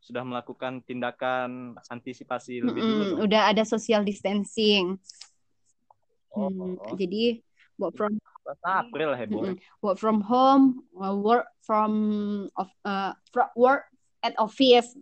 Sudah 0.00 0.24
melakukan 0.24 0.80
tindakan 0.84 1.76
antisipasi 1.88 2.64
lebih 2.64 2.80
dulu 2.80 2.92
Mm-mm, 2.92 3.10
dong. 3.12 3.20
Udah 3.28 3.42
ada 3.52 3.62
social 3.64 4.02
distancing. 4.04 4.96
Oh, 6.32 6.48
Hmm, 6.52 6.76
oh. 6.76 6.96
Jadi 6.96 7.40
work 7.80 7.96
from 7.96 8.20
Pas 8.48 8.80
April 8.80 9.12
heboh. 9.12 9.44
mm-mm, 9.44 9.60
work 9.84 10.00
from 10.00 10.24
home, 10.24 10.88
uh, 10.96 11.12
work 11.12 11.44
from 11.60 11.92
of 12.56 12.72
uh, 12.88 13.12
work 13.52 13.84
at 14.24 14.32
office. 14.40 14.96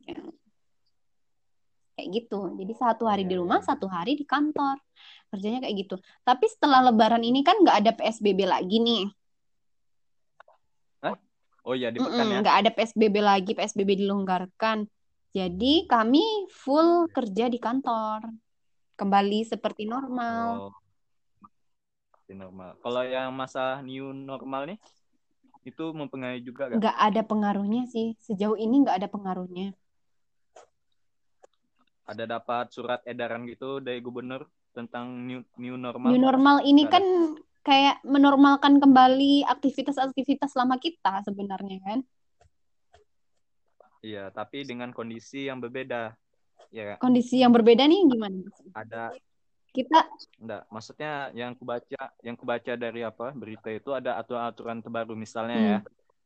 Kayak 1.95 2.09
gitu. 2.11 2.41
Jadi 2.59 2.73
satu 2.75 3.07
hari 3.07 3.23
Iya, 3.23 3.31
di 3.31 3.35
iya, 3.39 3.43
rumah, 3.47 3.63
iya. 3.63 3.67
satu 3.71 3.87
hari 3.87 4.19
di 4.19 4.27
kantor. 4.27 4.83
Kerjanya 5.31 5.63
kayak 5.63 5.77
gitu. 5.79 5.97
Tapi 6.27 6.45
setelah 6.51 6.91
Lebaran 6.91 7.23
ini 7.23 7.47
kan 7.47 7.55
nggak 7.63 7.87
ada 7.87 7.93
PSBB 7.95 8.51
lagi 8.51 8.83
nih. 8.83 9.07
Oh 11.67 11.75
iya 11.75 11.91
di 11.91 11.99
pekan 11.99 12.31
ya. 12.31 12.39
Nggak 12.47 12.57
ada 12.63 12.71
PSBB 12.71 13.17
lagi, 13.19 13.51
PSBB 13.59 13.99
dilonggarkan. 14.07 14.87
Jadi 15.35 15.91
kami 15.91 16.47
full 16.47 17.11
kerja 17.11 17.51
di 17.51 17.59
kantor. 17.59 18.23
Kembali 18.95 19.43
seperti 19.43 19.85
normal. 19.85 20.71
Oh, 20.71 20.75
masih 22.27 22.43
normal. 22.43 22.75
Kalau 22.83 23.07
yang 23.07 23.31
masa 23.31 23.79
new 23.87 24.11
normal 24.11 24.75
nih 24.75 24.79
itu 25.63 25.85
mempengaruhi 25.95 26.43
juga 26.43 26.67
gak? 26.67 26.83
Nggak 26.83 26.97
ada 26.99 27.23
pengaruhnya 27.23 27.83
sih. 27.87 28.19
Sejauh 28.19 28.59
ini 28.59 28.83
nggak 28.83 28.99
ada 28.99 29.07
pengaruhnya. 29.07 29.71
Ada 32.03 32.27
dapat 32.27 32.75
surat 32.75 32.99
edaran 33.07 33.47
gitu 33.47 33.79
dari 33.79 34.03
gubernur 34.03 34.43
tentang 34.75 35.07
new 35.23 35.47
new 35.55 35.79
normal? 35.79 36.11
New 36.11 36.19
normal 36.19 36.57
ini 36.67 36.91
kan 36.91 37.07
kayak 37.63 38.03
menormalkan 38.03 38.83
kembali 38.83 39.47
aktivitas-aktivitas 39.47 40.59
lama 40.59 40.83
kita 40.83 41.23
sebenarnya 41.23 41.79
kan. 41.87 41.99
Iya, 44.03 44.35
tapi 44.35 44.67
dengan 44.67 44.91
kondisi 44.91 45.47
yang 45.47 45.63
berbeda. 45.63 46.11
Ya, 46.75 46.99
Kondisi 46.99 47.39
yang 47.39 47.55
berbeda 47.55 47.87
nih 47.87 48.03
gimana? 48.11 48.43
ada 48.75 49.15
Kita 49.77 50.01
enggak, 50.41 50.63
maksudnya 50.73 51.13
yang 51.37 51.53
kubaca, 51.53 52.03
yang 52.25 52.37
kubaca 52.37 52.73
dari 52.77 53.01
apa? 53.05 53.33
Berita 53.37 53.69
itu 53.69 53.93
ada 53.93 54.17
aturan-aturan 54.21 54.81
terbaru 54.81 55.13
misalnya 55.13 55.59
Hmm. 55.59 55.69
ya. 55.69 55.79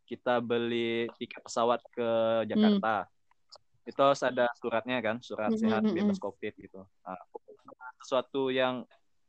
Kita 0.07 0.43
beli 0.43 1.07
tiket 1.19 1.43
pesawat 1.47 1.81
ke 1.95 2.09
Jakarta. 2.51 3.07
Itu 3.87 4.01
harus 4.03 4.23
ada 4.23 4.47
suratnya 4.59 4.99
kan, 5.03 5.23
surat 5.23 5.55
Hmm, 5.55 5.61
sehat 5.63 5.83
hmm, 5.87 5.91
hmm, 5.91 5.99
bebas 6.03 6.19
Covid 6.19 6.55
gitu. 6.59 6.81
Nah, 6.83 7.19
sesuatu 8.03 8.51
yang 8.51 8.87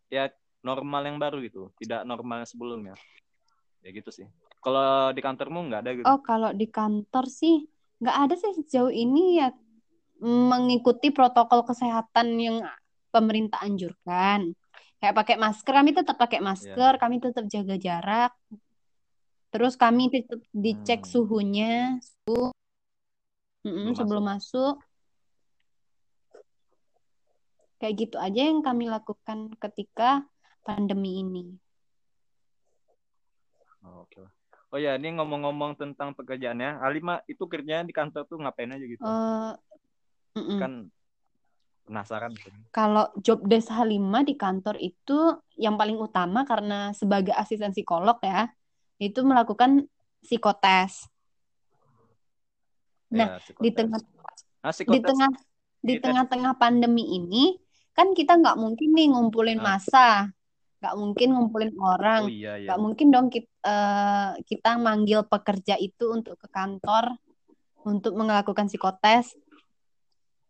ya 0.09 0.29
normal 0.61 1.01
yang 1.05 1.17
baru 1.21 1.41
gitu, 1.41 1.69
tidak 1.81 2.05
normal 2.05 2.45
yang 2.45 2.49
sebelumnya. 2.49 2.95
Ya 3.81 3.89
gitu 3.93 4.09
sih. 4.13 4.25
Kalau 4.61 5.09
di 5.13 5.21
kantormu 5.25 5.69
nggak 5.69 5.81
ada 5.81 5.91
gitu. 5.97 6.05
oh 6.05 6.19
kalau 6.21 6.53
di 6.53 6.69
kantor 6.69 7.25
sih 7.29 7.65
nggak 8.01 8.17
ada 8.17 8.35
sih 8.37 8.53
sejauh 8.61 8.93
ini 8.93 9.41
ya 9.41 9.49
mengikuti 10.21 11.09
protokol 11.09 11.65
kesehatan 11.65 12.37
yang 12.37 12.57
pemerintah 13.11 13.59
anjurkan. 13.61 14.55
Kayak 15.01 15.15
pakai 15.17 15.35
masker, 15.37 15.73
kami 15.73 15.91
tetap 15.91 16.15
pakai 16.15 16.39
masker, 16.39 16.93
kami 17.01 17.15
tetap 17.19 17.45
jaga 17.49 17.75
jarak. 17.75 18.31
Terus 19.51 19.75
kami 19.75 20.07
tetap 20.07 20.39
dicek 20.55 21.03
Hmm. 21.03 21.11
suhunya, 21.11 21.99
suhu 21.99 22.55
Sebelum 23.61 23.93
sebelum 23.93 24.25
masuk. 24.25 24.75
Kayak 27.77 27.93
gitu 27.97 28.17
aja 28.21 28.41
yang 28.45 28.61
kami 28.61 28.89
lakukan 28.89 29.53
ketika 29.57 30.25
pandemi 30.61 31.21
ini. 31.25 31.57
Oh, 33.81 34.05
Oke 34.05 34.21
lah. 34.21 34.31
Oh 34.71 34.79
ya, 34.79 34.95
ini 34.95 35.19
ngomong-ngomong 35.19 35.75
tentang 35.75 36.15
pekerjaannya, 36.15 36.79
Alima 36.79 37.19
itu 37.27 37.43
kerjanya 37.43 37.83
di 37.83 37.91
kantor 37.91 38.23
tuh 38.23 38.39
ngapain 38.39 38.71
aja 38.71 38.85
gitu? 38.87 39.03
Eh, 39.03 39.53
mm-mm. 40.39 40.59
Kan 40.63 40.71
penasaran. 41.85 42.31
Kalau 42.71 43.11
job 43.19 43.43
desk 43.45 43.67
Halimah 43.71 44.23
di 44.23 44.39
kantor 44.39 44.79
itu 44.79 45.37
yang 45.59 45.75
paling 45.75 45.99
utama 45.99 46.47
karena 46.47 46.95
sebagai 46.95 47.35
asisten 47.35 47.75
psikolog 47.75 48.17
ya, 48.23 48.47
itu 49.01 49.19
melakukan 49.27 49.85
psikotes. 50.23 51.09
Nah, 53.11 53.35
Ya, 53.35 53.43
psikotes. 53.43 53.63
Di 53.65 53.69
tengah 53.75 54.01
Ah, 54.61 54.69
di 54.71 54.99
tengah 55.01 55.31
di 55.81 55.93
tengah-tengah 55.97 56.53
pandemi 56.61 57.17
ini 57.17 57.57
kan 57.97 58.13
kita 58.13 58.37
nggak 58.37 58.61
mungkin 58.61 58.93
nih 58.93 59.09
ngumpulin 59.09 59.57
Ah. 59.57 59.73
massa 59.73 60.09
nggak 60.81 60.95
mungkin 60.97 61.27
ngumpulin 61.33 61.73
orang 61.81 62.21
Oh 62.25 62.29
iya 62.29 62.61
iya. 62.61 62.69
nggak 62.69 62.79
mungkin 62.81 63.07
dong 63.09 63.27
kita, 63.33 63.77
kita 64.45 64.71
manggil 64.77 65.25
pekerja 65.25 65.81
itu 65.81 66.13
untuk 66.13 66.37
ke 66.37 66.45
kantor 66.49 67.17
untuk 67.81 68.13
melakukan 68.13 68.69
psikotes 68.69 69.33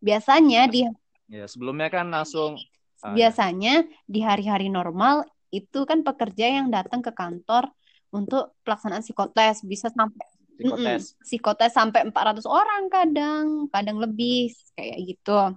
biasanya 0.04 0.68
di 0.68 0.84
Ya, 1.32 1.48
sebelumnya 1.48 1.88
kan 1.88 2.12
langsung 2.12 2.60
ah, 3.00 3.16
ya. 3.16 3.24
biasanya 3.24 3.88
di 4.04 4.20
hari-hari 4.20 4.68
normal 4.68 5.24
itu 5.48 5.88
kan 5.88 6.04
pekerja 6.04 6.60
yang 6.60 6.68
datang 6.68 7.00
ke 7.00 7.08
kantor 7.08 7.72
untuk 8.12 8.52
pelaksanaan 8.60 9.00
psikotes 9.00 9.64
bisa 9.64 9.88
sampai 9.88 10.28
psikotes. 10.60 11.16
psikotes 11.24 11.72
sampai 11.72 12.04
400 12.04 12.44
orang 12.44 12.92
kadang, 12.92 13.44
kadang 13.72 13.96
lebih 13.96 14.52
kayak 14.76 14.98
gitu. 15.08 15.56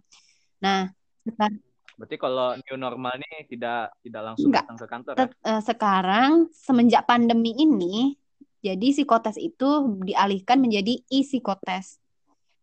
Nah, 0.64 0.88
sekarang, 1.28 1.60
Berarti 1.96 2.16
kalau 2.20 2.60
new 2.60 2.76
normal 2.76 3.16
ini 3.24 3.48
tidak 3.48 3.96
tidak 4.04 4.22
langsung 4.32 4.52
Enggak. 4.52 4.68
datang 4.68 4.80
ke 4.80 4.88
kantor 4.88 5.14
ya? 5.16 5.28
eh, 5.32 5.62
sekarang 5.64 6.32
semenjak 6.52 7.04
pandemi 7.08 7.56
ini, 7.56 8.16
jadi 8.60 8.88
psikotes 8.96 9.40
itu 9.40 10.00
dialihkan 10.04 10.60
menjadi 10.60 11.04
e-psikotes. 11.08 12.00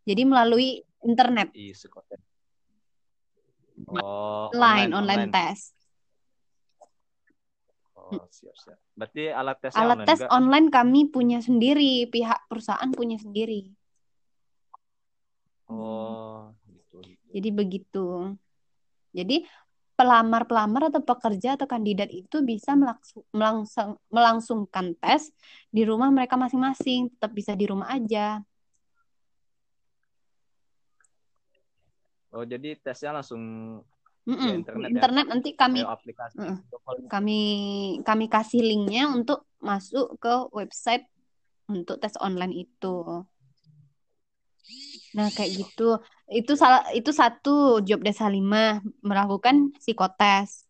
Jadi 0.05 0.22
melalui 0.29 0.85
internet, 1.05 1.53
Ih, 1.57 1.72
psikotes. 1.72 2.32
Oh, 3.88 4.51
online, 4.55 4.92
online 4.95 5.31
tes. 5.33 5.75
Oh, 7.99 8.29
siap 8.29 8.57
siap. 8.59 8.79
Berarti 8.92 9.33
alat 9.33 9.57
tesnya 9.62 9.79
Alat 9.83 9.97
online 9.97 10.09
tes 10.09 10.21
juga. 10.21 10.31
online 10.35 10.68
kami 10.68 11.01
punya 11.09 11.38
sendiri, 11.40 12.07
pihak 12.11 12.47
perusahaan 12.47 12.90
punya 12.92 13.16
sendiri. 13.16 13.73
Oh, 15.73 16.53
gitu. 16.68 17.01
gitu. 17.01 17.27
Jadi 17.33 17.49
begitu. 17.51 18.07
Jadi 19.12 19.37
pelamar-pelamar 19.97 20.88
atau 20.88 21.01
pekerja 21.05 21.55
atau 21.55 21.68
kandidat 21.68 22.11
itu 22.11 22.42
bisa 22.42 22.75
melangsung- 22.75 24.01
melangsungkan 24.09 24.97
tes 24.99 25.31
di 25.68 25.85
rumah 25.85 26.09
mereka 26.09 26.35
masing-masing, 26.37 27.12
tetap 27.16 27.33
bisa 27.33 27.53
di 27.57 27.64
rumah 27.68 27.88
aja. 27.92 28.40
Oh, 32.33 32.45
jadi 32.49 32.81
tesnya 32.81 33.12
langsung 33.21 33.42
Mm-mm. 34.25 34.64
internet 34.64 34.88
ya? 34.88 34.92
Internet 34.97 35.27
nanti 35.29 35.51
kami 35.53 35.85
aplikasi. 35.85 36.40
Heeh. 36.40 36.59
Kalau- 36.73 37.09
kami 37.12 37.40
kami 38.01 38.25
kasih 38.33 38.64
linknya 38.64 39.12
untuk 39.12 39.45
masuk 39.61 40.16
ke 40.16 40.35
website 40.57 41.05
untuk 41.68 42.01
tes 42.01 42.16
online 42.18 42.64
itu. 42.64 42.97
Nah, 45.12 45.29
kayak 45.29 45.51
gitu. 45.61 46.01
Itu 46.31 46.57
salah 46.57 46.88
itu 46.97 47.12
satu 47.12 47.85
job 47.85 48.01
desk 48.01 48.25
Halimah 48.25 48.81
melakukan 49.05 49.77
psikotes. 49.77 50.64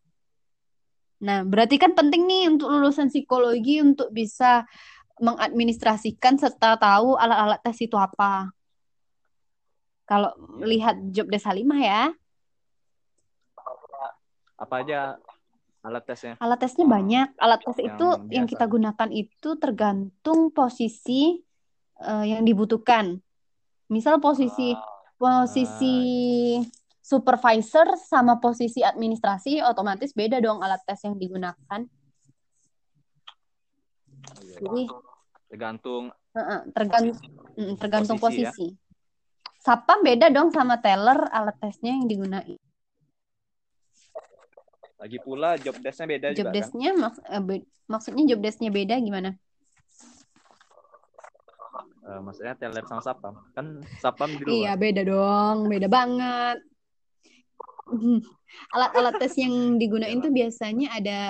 Nah, 1.23 1.47
berarti 1.47 1.79
kan 1.79 1.95
penting 1.95 2.27
nih 2.27 2.51
untuk 2.51 2.75
lulusan 2.75 3.07
psikologi 3.07 3.79
untuk 3.79 4.11
bisa 4.11 4.67
mengadministrasikan 5.23 6.35
serta 6.35 6.75
tahu 6.75 7.15
alat-alat 7.15 7.63
tes 7.63 7.79
itu 7.79 7.95
apa. 7.95 8.51
Kalau 10.05 10.35
Iya. 10.59 10.65
lihat 10.67 10.97
job 11.15 11.27
desk 11.31 11.47
Halimah 11.47 11.81
ya, 11.81 12.03
apa 14.59 14.75
aja 14.83 15.19
alat 15.83 16.05
tesnya? 16.07 16.35
alat 16.39 16.59
tesnya 16.63 16.87
banyak. 16.87 17.29
Alat 17.39 17.61
tes 17.67 17.79
Yang 17.79 17.87
itu 17.91 18.07
yang 18.31 18.47
biasa. 18.47 18.51
kita 18.55 18.65
gunakan 18.71 19.09
itu 19.11 19.49
tergantung 19.59 20.41
posisi 20.55 21.39
eh, 22.03 22.25
yang 22.27 22.43
dibutuhkan. 22.47 23.19
Misal 23.91 24.19
posisi 24.23 24.75
Ah, 24.75 24.83
posisi 25.19 25.97
supervisor 27.03 27.99
sama 27.99 28.39
posisi 28.39 28.83
administrasi 28.83 29.63
otomatis 29.63 30.15
beda 30.15 30.39
dong 30.39 30.63
alat 30.63 30.83
tes 30.87 30.99
yang 31.03 31.19
digunakan. 31.19 31.81
iya. 34.43 34.59
Jadi 34.63 34.85
Tergantung 35.53 36.09
heeh, 36.33 36.61
tergantung 36.73 37.19
mm, 37.61 37.75
tergantung 37.77 38.17
Posisi 38.17 38.73
ya. 38.73 38.82
Sapam 39.63 40.03
beda 40.03 40.27
dong 40.35 40.51
sama 40.51 40.83
teller 40.83 41.31
alat 41.31 41.55
tesnya 41.63 41.95
yang 41.95 42.11
digunakan. 42.11 42.59
lagi 45.03 45.19
pula 45.19 45.59
job 45.59 45.75
desknya 45.83 46.07
beda 46.15 46.27
Job 46.31 46.39
juga 46.39 46.47
kan? 46.47 46.55
desk-nya 46.55 46.91
maks- 46.95 47.27
eh, 47.27 47.43
be- 47.43 47.67
maksudnya 47.91 48.23
job 48.23 48.39
desk-nya 48.39 48.71
beda 48.71 48.95
gimana? 49.03 49.35
Eh, 52.07 52.21
maksudnya 52.23 52.55
teller 52.55 52.87
sama 52.87 53.03
sapam. 53.03 53.35
Kan 53.51 53.83
sapam 53.99 54.31
di 54.31 54.47
luar. 54.47 54.55
Iya, 54.55 54.73
beda 54.79 55.03
dong, 55.03 55.59
beda 55.67 55.89
banget. 55.91 56.59
Alat-alat 58.79 59.15
tes 59.19 59.35
yang 59.43 59.75
digunain 59.75 60.23
tuh 60.23 60.31
biasanya 60.31 60.95
ada 60.95 61.21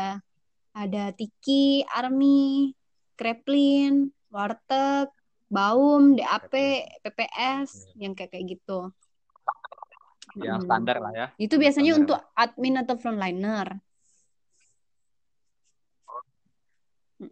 ada 0.77 1.13
Tiki, 1.17 1.81
Army, 1.89 2.77
Kreplin, 3.17 4.13
Warteg, 4.29 5.09
Baum, 5.53 6.17
DAP, 6.17 6.55
PPS, 7.05 7.93
yang 8.01 8.17
kayak 8.17 8.33
kayak 8.33 8.57
gitu. 8.57 8.89
Yang 10.41 10.65
Mm. 10.65 10.67
standar 10.67 10.97
lah 10.97 11.13
ya. 11.13 11.27
Itu 11.37 11.61
biasanya 11.61 11.93
Standar 11.93 12.03
untuk 12.09 12.21
admin 12.33 12.81
atau 12.81 12.97
frontliner. 12.97 13.69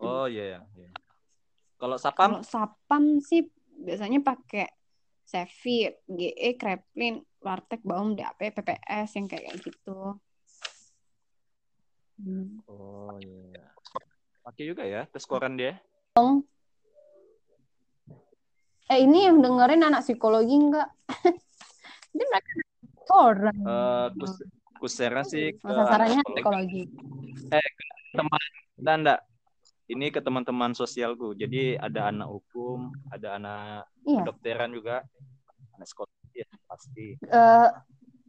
Oh 0.05 0.29
iya, 0.29 0.45
iya. 0.55 0.61
iya. 0.77 0.93
Kalau 1.81 1.97
sapam 1.97 2.21
Kalau 2.21 2.43
sapam 2.45 3.05
sih 3.25 3.49
biasanya 3.81 4.21
pakai 4.21 4.69
Sevit, 5.25 6.05
GE, 6.11 6.61
Kreplin, 6.61 7.25
Warteg, 7.41 7.81
Baum, 7.87 8.13
DAP, 8.19 8.53
PPS 8.53 9.17
yang 9.17 9.27
kayak 9.31 9.57
gitu. 9.65 10.21
Hmm. 12.21 12.61
Oh 12.69 13.17
iya. 13.17 13.73
Pakai 14.45 14.65
juga 14.69 14.85
ya 14.85 15.09
tes 15.09 15.25
koran 15.25 15.57
dia. 15.57 15.81
Eh 18.91 19.07
ini 19.07 19.23
yang 19.23 19.39
dengerin 19.39 19.87
anak 19.87 20.03
psikologi 20.03 20.51
enggak? 20.51 20.91
Ini 22.11 22.25
mereka 22.27 22.51
orang. 23.15 23.55
Eh 23.57 24.07
kus 24.19 24.35
kusera 24.83 25.23
sih 25.23 25.55
ke 25.55 25.63
sasarannya 25.63 26.27
psikologi. 26.27 26.83
psikologi. 26.91 27.85
teman 28.11 28.43
enggak, 28.75 28.97
enggak. 28.99 29.21
Ini 29.87 30.07
ke 30.11 30.19
teman-teman 30.19 30.75
sosialku. 30.75 31.35
Jadi 31.35 31.79
ada 31.79 32.11
anak 32.11 32.27
hukum, 32.29 32.91
ada 33.11 33.39
anak 33.39 33.87
Iya. 34.03 34.27
kedokteran 34.27 34.71
juga, 34.71 35.07
anak 35.75 35.87
psikologi 35.87 36.35
ya, 36.35 36.49
pasti. 36.67 37.07
Eh, 37.21 37.69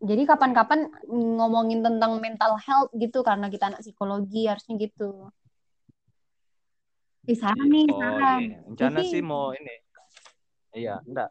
jadi 0.02 0.22
kapan-kapan 0.26 0.90
ngomongin 1.10 1.82
tentang 1.82 2.18
mental 2.18 2.58
health 2.58 2.90
gitu 2.94 3.22
karena 3.22 3.50
kita 3.50 3.74
anak 3.74 3.82
psikologi 3.82 4.46
harusnya 4.46 4.78
gitu. 4.78 5.30
Ih, 7.26 7.38
saran 7.38 7.66
nih, 7.66 7.86
Oh 7.88 7.98
saran. 7.98 8.40
iya. 8.42 8.58
Rencana 8.66 8.98
Jadi- 9.02 9.10
sih 9.10 9.22
mau 9.22 9.54
ini. 9.54 9.74
Iya, 10.72 11.04
enggak. 11.04 11.30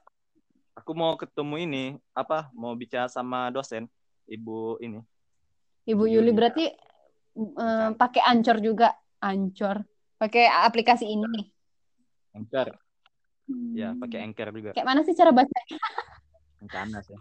Aku 0.76 0.92
mau 0.92 1.16
ketemu 1.16 1.54
ini, 1.60 1.84
apa? 2.12 2.48
Mau 2.52 2.72
bicara 2.76 3.08
sama 3.08 3.48
dosen, 3.48 3.88
Ibu 4.28 4.80
ini. 4.80 5.00
Ibu 5.88 6.04
Yuli. 6.06 6.28
Yuli 6.28 6.30
berarti 6.32 6.64
eh, 7.40 7.88
pakai 7.96 8.22
Ancor 8.24 8.60
juga, 8.60 8.92
Ancor. 9.20 9.80
Pakai 10.20 10.44
aplikasi 10.46 11.08
ini. 11.08 11.48
Anchor. 12.36 12.76
Ya, 13.74 13.90
Hmm. 13.90 13.98
pakai 13.98 14.18
Anchor 14.22 14.48
juga. 14.54 14.70
Kayak 14.76 14.86
mana 14.86 15.00
sih 15.02 15.16
cara 15.16 15.34
baca? 15.34 15.58
Rencana 16.62 16.98
sih. 17.02 17.18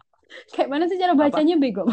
Kayak 0.54 0.70
mana 0.70 0.86
sih 0.86 1.00
cara 1.02 1.18
Apa? 1.18 1.22
bacanya 1.26 1.56
bego? 1.58 1.88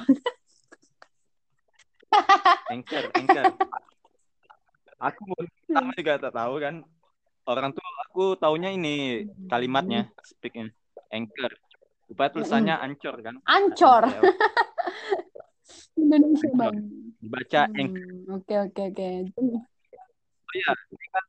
Anchor, 2.69 3.05
Anchor. 3.15 3.45
Aku 4.97 5.21
mau 5.29 5.41
pertama 5.41 5.93
juga 5.97 6.13
tak 6.21 6.33
tahu 6.35 6.55
kan. 6.61 6.75
Orang 7.47 7.71
tuh 7.71 7.85
aku 8.03 8.35
taunya 8.35 8.69
ini 8.69 9.23
kalimatnya, 9.47 10.11
speaknya. 10.21 10.75
Anchor. 11.09 11.55
Rupanya 12.07 12.31
tulisannya 12.33 12.75
ancor 12.77 13.15
kan. 13.19 13.35
Ancor. 13.45 14.03
Ya, 14.05 14.21
Indonesia 15.97 16.51
bang. 16.53 16.75
Dibaca 17.19 17.61
Anchor. 17.73 18.03
Hmm, 18.03 18.35
Oke 18.35 18.55
oke 18.61 18.83
oke. 18.91 19.09
Oh 19.37 20.53
ini 20.53 21.07
kan 21.09 21.25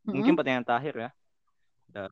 Hmm. 0.00 0.16
mungkin 0.16 0.32
pertanyaan 0.32 0.64
terakhir 0.64 0.94
ya. 0.96 1.10
Udah, 1.92 2.06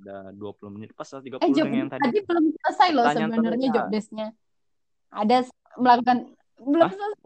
udah 0.00 0.20
20 0.32 0.72
menit 0.72 0.90
pas 0.96 1.04
lah 1.04 1.20
30 1.20 1.38
Eh 1.38 1.50
job 1.52 1.66
dengan 1.68 1.76
yang 1.76 1.90
tadi. 1.92 2.02
tadi 2.08 2.20
belum 2.24 2.44
selesai 2.56 2.88
loh 2.90 3.04
sebenarnya 3.06 3.36
terakhir. 3.44 3.74
job 3.76 3.86
desk-nya. 3.92 4.28
Ada 5.12 5.36
melakukan 5.76 6.16
belum 6.56 6.82
Hah? 6.82 6.92
selesai 6.94 7.20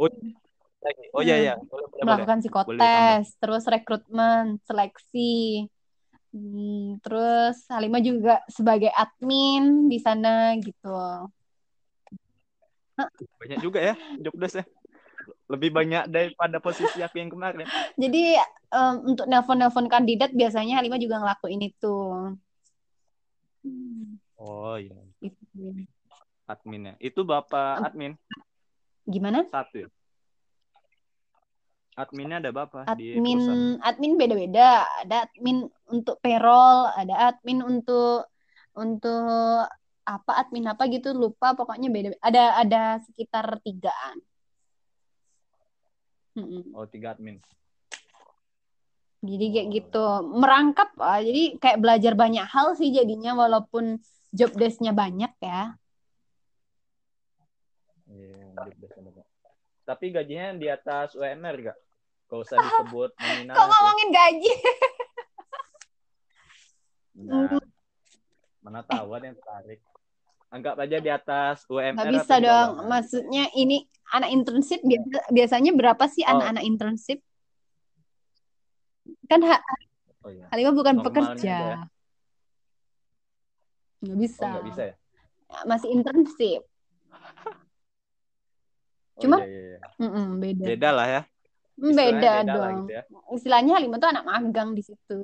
Lagi. 0.89 1.05
Oh 1.13 1.21
iya 1.21 1.37
iya, 1.37 1.55
boleh 1.61 1.69
boleh. 1.69 1.85
boleh. 1.93 2.05
melakukan 2.09 2.39
Boleh 2.41 2.45
psikotes, 2.49 3.27
terus 3.37 3.63
rekrutmen, 3.69 4.45
seleksi. 4.65 5.69
Hmm, 6.33 7.01
terus 7.05 7.65
Halimah 7.69 8.01
juga 8.01 8.41
sebagai 8.49 8.89
admin 8.93 9.89
di 9.89 10.01
sana 10.01 10.57
gitu. 10.57 11.29
Banyak 13.41 13.59
juga 13.61 13.81
ya 13.85 13.95
job 14.17 14.33
desk-nya. 14.37 14.65
Lebih 15.49 15.71
banyak 15.73 16.05
daripada 16.09 16.61
posisi 16.61 17.01
aku 17.05 17.21
yang 17.21 17.33
kemarin. 17.33 17.65
Jadi 18.03 18.37
em, 18.73 18.95
untuk 19.05 19.29
nelpon-nelpon 19.29 19.89
kandidat 19.93 20.33
biasanya 20.33 20.81
Halimah 20.81 21.01
juga 21.01 21.21
ngelakuin 21.21 21.61
itu. 21.69 21.97
Hmm, 23.65 24.17
Oh 24.39 24.79
iya, 24.79 24.95
gitu. 25.21 25.85
adminnya. 26.47 26.95
Itu 27.03 27.27
Bapak 27.27 27.93
admin 27.93 28.15
Gimana? 29.09 29.49
satu 29.49 29.85
ya? 29.85 29.89
Adminnya 31.99 32.39
ada 32.39 32.51
berapa 32.55 32.95
di 32.95 33.19
admin 33.19 33.39
perusahaan? 33.43 33.83
admin 33.83 34.13
beda-beda 34.15 34.71
ada 35.03 35.17
admin 35.27 35.59
untuk 35.91 36.17
payroll 36.23 36.87
ada 36.95 37.15
admin 37.35 37.59
untuk 37.67 38.31
untuk 38.79 39.67
apa 40.07 40.33
admin 40.39 40.71
apa 40.71 40.87
gitu 40.87 41.11
lupa 41.13 41.59
pokoknya 41.59 41.91
beda 41.91 42.09
ada 42.23 42.43
ada 42.63 42.83
sekitar 43.03 43.59
tigaan 43.61 44.23
Mm-mm. 46.39 46.71
Oh, 46.71 46.87
tiga 46.87 47.19
admin. 47.19 47.43
jadi 49.19 49.47
kayak 49.51 49.67
Oh. 49.67 49.75
gitu 49.75 50.05
merangkap 50.39 50.95
ah. 51.03 51.19
jadi 51.19 51.59
kayak 51.59 51.83
belajar 51.83 52.15
banyak 52.15 52.47
hal 52.47 52.79
sih 52.79 52.95
jadinya 52.95 53.35
walaupun 53.35 53.99
job 54.31 54.55
desk-nya 54.55 54.95
banyak 54.95 55.35
ya 55.43 55.75
Iya, 58.09 58.57
job 58.79 59.13
Pak. 59.19 59.27
Tapi 59.85 60.05
gajinya 60.13 60.57
di 60.57 60.69
atas 60.71 61.13
UMR 61.13 61.57
gak? 61.61 61.79
Gak 62.29 62.39
usah 62.39 62.57
disebut 62.59 63.11
nominal. 63.19 63.55
kok 63.55 63.63
sih. 63.63 63.71
ngomongin 63.71 64.09
gaji 64.11 64.53
Nah, 67.19 67.59
mana 68.61 68.81
tahu 68.81 69.11
ada 69.11 69.27
yang 69.27 69.35
tertarik. 69.35 69.81
Anggap 70.49 70.79
aja 70.79 70.97
di 70.97 71.11
atas 71.11 71.67
UMR. 71.67 71.93
nggak 71.93 72.05
atau 72.05 72.15
bisa 72.15 72.35
dong 72.39 72.69
bawah. 72.71 72.87
maksudnya 72.87 73.45
ini 73.53 73.83
anak 74.09 74.31
internship 74.31 74.81
biasa, 74.81 75.27
biasanya 75.29 75.73
berapa 75.73 76.05
sih 76.07 76.23
Oh. 76.23 76.31
anak-anak 76.31 76.65
internship 76.65 77.19
kan 79.25 79.41
ha- 79.43 79.65
Oh 80.21 80.31
iya. 80.31 80.47
Halimah 80.49 80.73
bukan 80.73 80.95
Normalnya 80.97 81.11
pekerja. 81.35 81.49
ya. 81.51 81.79
Nggak 83.99 84.15
Oh, 84.15 84.21
bisa. 84.21 84.47
nggak 84.47 84.67
bisa 84.67 84.83
ya? 84.85 84.95
Masih 85.65 85.89
internship. 85.91 86.63
Oh, 89.19 89.23
Cuma- 89.27 89.43
iya, 89.43 89.51
iya, 89.51 89.63
iya. 89.75 89.79
Mm-mm, 89.99 90.27
beda. 90.39 90.65
Beda 90.65 90.91
lah 90.93 91.07
ya. 91.09 91.23
Hmm, 91.79 91.95
Istilahnya 91.95 92.19
beda 92.19 92.31
lah 92.35 92.43
dong. 92.43 92.77
gitu 92.83 92.91
ya. 92.91 93.03
Istilahnya 93.31 93.73
Halimah 93.79 93.99
tuh 94.03 94.11
anak 94.11 94.25
magang 94.27 94.71
di 94.75 94.83
situ. 94.83 95.19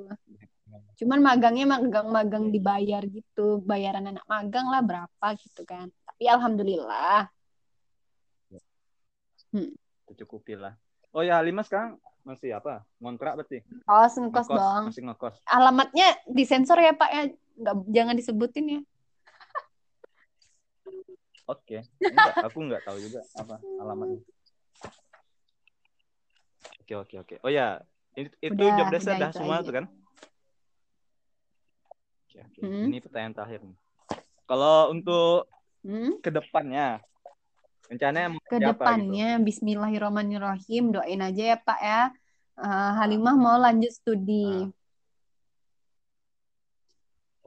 Cuman 0.94 1.18
magangnya 1.18 1.66
magang-magang 1.66 2.54
dibayar 2.54 3.02
gitu. 3.10 3.58
Bayaran 3.58 4.06
anak 4.06 4.22
magang 4.30 4.70
lah 4.70 4.78
berapa 4.78 5.26
gitu 5.34 5.66
kan. 5.66 5.90
Tapi 6.06 6.24
alhamdulillah. 6.30 7.26
Tercukupi 10.06 10.54
lah. 10.54 10.78
Oh 11.10 11.22
ya, 11.22 11.42
Lima 11.42 11.66
sekarang 11.66 11.98
masih 12.22 12.54
apa? 12.54 12.86
Ngontrak 13.02 13.34
berarti? 13.38 13.62
Kos 13.82 14.14
ngekos 14.14 14.46
dong. 14.46 14.82
Masih 14.94 15.02
ngekos. 15.10 15.34
Alamatnya 15.46 16.06
disensor 16.30 16.78
ya 16.78 16.94
Pak 16.94 17.10
ya. 17.10 17.22
Nggak, 17.54 17.76
jangan 17.90 18.14
disebutin 18.14 18.66
ya. 18.66 18.80
Oke. 21.44 21.82
Enggak, 22.00 22.34
aku 22.40 22.58
nggak 22.66 22.82
tahu 22.86 22.98
juga 22.98 23.20
apa 23.34 23.58
alamatnya. 23.82 24.22
Oke, 26.84 27.00
oke, 27.00 27.16
oke. 27.24 27.34
Oh 27.40 27.48
ya, 27.48 27.80
itu, 28.12 28.28
itu 28.44 28.52
Udah, 28.52 28.76
job 28.76 28.92
desk 28.92 29.08
udah 29.08 29.30
semua 29.32 29.56
aja. 29.56 29.64
tuh 29.64 29.72
kan? 29.72 29.84
Oke, 32.28 32.36
oke. 32.44 32.60
Hmm. 32.60 32.84
Ini 32.92 32.98
pertanyaan 33.00 33.32
terakhir 33.32 33.60
nih. 33.64 33.76
Kalau 34.44 34.92
untuk 34.92 35.48
Hmm? 35.80 36.20
ke 36.20 36.28
depannya, 36.28 37.00
rencananya 37.88 38.36
mau 38.36 38.40
jadi 38.44 38.44
apa 38.44 38.52
gitu? 38.52 38.52
Ke 38.52 38.60
depannya 38.68 39.28
Bismillahirrahmanirrahim. 39.40 40.82
Doain 40.92 41.20
aja 41.24 41.42
ya 41.52 41.56
Pak 41.56 41.80
ya. 41.80 42.02
Eh, 42.60 42.90
Halimah 43.00 43.32
mau 43.32 43.56
lanjut 43.56 43.88
studi. 43.88 44.68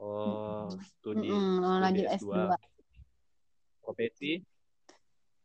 Oh, 0.02 0.66
studi, 0.82 1.30
Mm-mm, 1.30 1.62
mau 1.62 1.78
studi 1.78 1.82
lanjut 1.82 2.06
S2. 2.10 2.26
S2. 2.26 2.58
Profesi, 3.86 4.32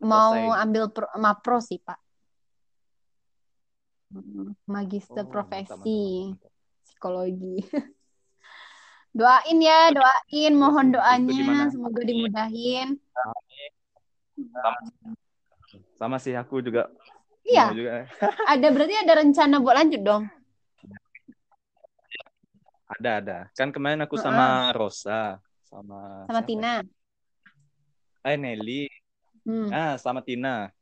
Mau 0.03 0.49
Selesai. 0.49 0.61
ambil 0.65 0.83
pro, 0.91 1.07
mapro 1.15 1.57
sih, 1.63 1.77
Pak. 1.79 2.02
Magister 4.69 5.25
Oh, 5.25 5.29
profesi 5.29 5.73
mantap, 5.73 5.81
mantap, 5.81 6.29
mantap. 6.29 6.51
psikologi. 6.85 7.55
Doain 9.13 9.59
ya, 9.61 9.93
doain, 9.93 10.53
mohon 10.57 10.89
doanya, 10.89 11.69
semoga 11.69 12.01
dimudahin. 12.01 12.97
Sama 16.01 16.17
sih 16.17 16.33
aku 16.33 16.65
juga. 16.65 16.89
Iya, 17.45 17.69
juga. 17.77 18.09
ada 18.57 18.67
berarti 18.73 18.95
ada 18.97 19.13
rencana 19.21 19.55
buat 19.61 19.75
lanjut 19.77 20.01
dong. 20.01 20.23
Ada, 22.97 23.11
ada. 23.21 23.37
Kan 23.53 23.69
kemarin 23.69 24.01
aku 24.05 24.17
sama 24.17 24.73
Rosa, 24.73 25.37
sama 25.65 26.25
Sama 26.29 26.41
siapa? 26.41 26.49
Tina. 26.49 26.73
Eh, 28.25 28.37
Nelly. 28.37 28.89
Hmm. 29.45 29.69
Ah, 29.69 29.93
sama 30.01 30.25
Tina. 30.25 30.73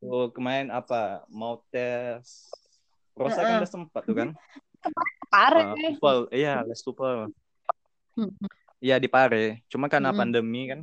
Oh, 0.00 0.32
kemarin 0.32 0.72
apa? 0.72 1.28
Mau 1.28 1.60
tes. 1.68 2.48
Rosa 3.12 3.44
kan 3.44 3.44
Heeh. 3.44 3.60
udah 3.60 3.70
sempat 3.70 4.02
tuh 4.08 4.16
kan? 4.16 4.28
Parah. 5.28 5.76
Uh, 5.76 5.92
tupel. 5.92 6.18
Iya, 6.32 6.64
les 6.64 6.80
tupel. 6.80 7.28
Hmm. 8.16 8.32
Iya 8.80 8.96
di 8.96 9.12
Pare. 9.12 9.60
Cuma 9.68 9.92
karena 9.92 10.08
Mm-mm. 10.08 10.20
pandemi 10.24 10.62
kan 10.72 10.80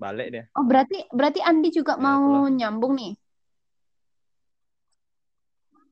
balik 0.00 0.28
deh. 0.32 0.44
Oh, 0.56 0.64
berarti 0.64 1.04
berarti 1.12 1.44
Andi 1.44 1.68
juga 1.68 1.94
Ya, 1.94 2.00
mau 2.00 2.48
itulah. 2.48 2.56
nyambung 2.56 2.92
nih. 2.96 3.12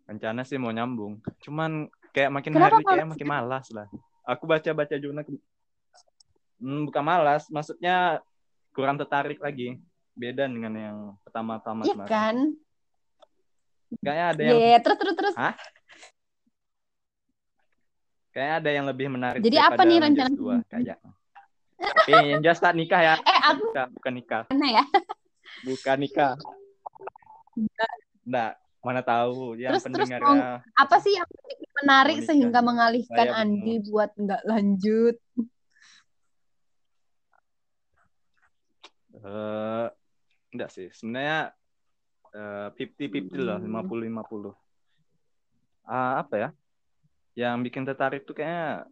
Rencana 0.09 0.43
sih 0.43 0.57
mau 0.57 0.73
nyambung. 0.73 1.21
Cuman 1.45 1.87
kayak 2.17 2.33
makin 2.33 2.53
Kenapa 2.57 2.81
hari 2.81 2.85
kayak 2.89 3.09
makin 3.15 3.29
malas 3.29 3.67
lah. 3.71 3.87
Aku 4.27 4.49
baca-baca 4.49 4.97
jurnal 4.97 5.23
ke- 5.29 5.45
hmm, 6.59 6.89
bukan 6.89 7.05
malas, 7.05 7.47
maksudnya 7.53 8.19
kurang 8.73 8.97
tertarik 8.97 9.39
lagi. 9.39 9.77
Beda 10.21 10.45
dengan 10.45 10.75
yang 10.77 10.99
pertama-tama 11.25 11.81
Iya 11.83 11.95
kemarin. 11.97 12.11
kan? 12.13 12.37
Kayaknya 13.99 14.27
ada 14.29 14.41
Iya, 14.43 14.53
yang 14.53 14.83
terus 14.85 14.99
terus 14.99 15.15
terus. 15.17 15.35
Hah? 15.35 15.55
kayaknya 18.31 18.55
ada 18.55 18.71
yang 18.71 18.87
lebih 18.87 19.07
menarik 19.11 19.41
Jadi 19.43 19.59
apa 19.59 19.83
nih 19.83 19.99
rencana? 19.99 20.31
S2 20.31 20.45
kayak. 20.71 20.99
Tapi 21.81 22.13
yang 22.31 22.41
jelas 22.41 22.61
tak 22.61 22.77
nikah 22.77 23.01
ya. 23.03 23.15
Eh, 23.19 23.39
aku 23.43 23.65
Nikah, 23.67 23.87
bukan 23.91 24.13
nikah. 24.15 24.43
mana 24.47 24.69
ya? 24.71 24.85
Bukan 25.67 25.97
nikah. 25.99 26.33
Enggak, 28.23 28.53
mana 28.79 29.03
tahu 29.03 29.57
yang 29.57 29.75
Terus- 29.75 29.83
terus 29.83 30.07
pendengarnya 30.07 30.63
Apa 30.79 30.97
sih 31.01 31.13
yang 31.13 31.27
menarik 31.83 32.17
nikah. 32.19 32.27
sehingga 32.31 32.61
mengalihkan 32.61 33.27
Saya 33.27 33.41
Andi 33.41 33.75
buat 33.83 34.11
nggak 34.15 34.43
lanjut? 34.45 35.17
eh 39.13 39.87
enggak 40.51 40.71
sih. 40.71 40.89
Sebenarnya 40.95 41.55
eh 42.31 42.69
50-50 42.79 43.43
lah, 43.43 43.59
Hmm. 43.59 43.67
50-50. 43.71 44.53
Ah, 45.87 46.23
apa 46.23 46.35
ya? 46.39 46.49
Yang 47.35 47.57
bikin 47.71 47.83
tertarik 47.87 48.23
tuh 48.23 48.35
kayaknya 48.39 48.87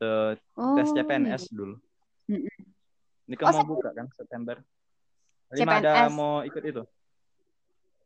eh, 0.00 0.32
Oh, 0.56 0.74
tes 0.74 0.88
CPNS 0.90 1.52
dulu. 1.52 1.76
Mm-mm. 2.26 2.58
Ini 3.30 3.34
kan 3.38 3.54
Oh, 3.54 3.62
mau 3.62 3.78
buka 3.78 3.94
kan 3.94 4.06
September. 4.16 4.58
Lima 5.54 5.78
ada 5.82 6.06
mau 6.10 6.42
ikut 6.42 6.62
itu. 6.62 6.82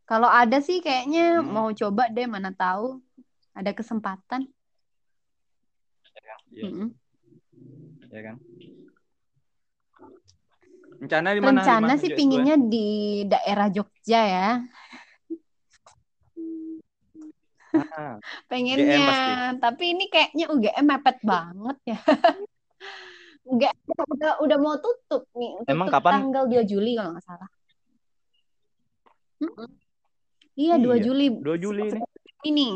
Kalau 0.04 0.28
ada 0.28 0.60
sih 0.60 0.84
kayaknya 0.84 1.40
Hmm. 1.40 1.48
mau 1.48 1.68
coba 1.72 2.12
deh, 2.12 2.28
mana 2.28 2.52
tahu 2.52 3.00
ada 3.56 3.72
kesempatan. 3.72 4.44
Iya, 6.54 6.68
Mm-mm. 6.68 6.88
ya 8.12 8.20
kan? 8.20 8.36
Rencana 11.04 11.36
di 11.36 11.40
mana? 11.44 11.60
Rencana 11.60 11.92
sih 12.00 12.08
lanjut 12.08 12.16
S2? 12.16 12.18
pinginnya 12.18 12.56
di 12.56 12.86
daerah 13.28 13.68
Jogja 13.68 14.20
ya. 14.24 14.50
Ah, 17.74 18.16
Pengennya, 18.48 19.58
tapi 19.58 19.92
ini 19.92 20.06
kayaknya 20.08 20.46
UGM 20.48 20.86
mepet 20.88 21.18
banget 21.20 21.76
ya. 21.84 21.98
UGM 23.52 23.76
udah 24.16 24.32
udah 24.40 24.58
mau 24.62 24.80
tutup 24.80 25.28
nih, 25.36 25.60
Emang 25.68 25.92
tutup 25.92 26.00
kapan? 26.00 26.12
tanggal 26.16 26.44
2 26.48 26.62
Juli 26.64 26.96
kalau 26.96 27.12
nggak 27.12 27.26
salah. 27.28 27.50
Mm-mm. 29.44 29.68
Iya, 30.56 30.80
2 30.80 30.96
Iya, 30.96 31.04
Juli. 31.04 31.26
2 31.36 31.56
Juli 31.60 31.82
ini. 31.90 32.00
Ini. 32.48 32.68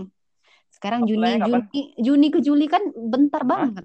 Sekarang 0.69 1.09
Juni, 1.09 1.25
Apply-nya 1.25 1.41
kapan? 1.47 1.61
Juni, 1.73 1.83
Juni 1.97 2.27
ke 2.29 2.41
Juli 2.45 2.67
kan 2.69 2.83
bentar 2.93 3.43
Hah? 3.47 3.49
banget. 3.49 3.85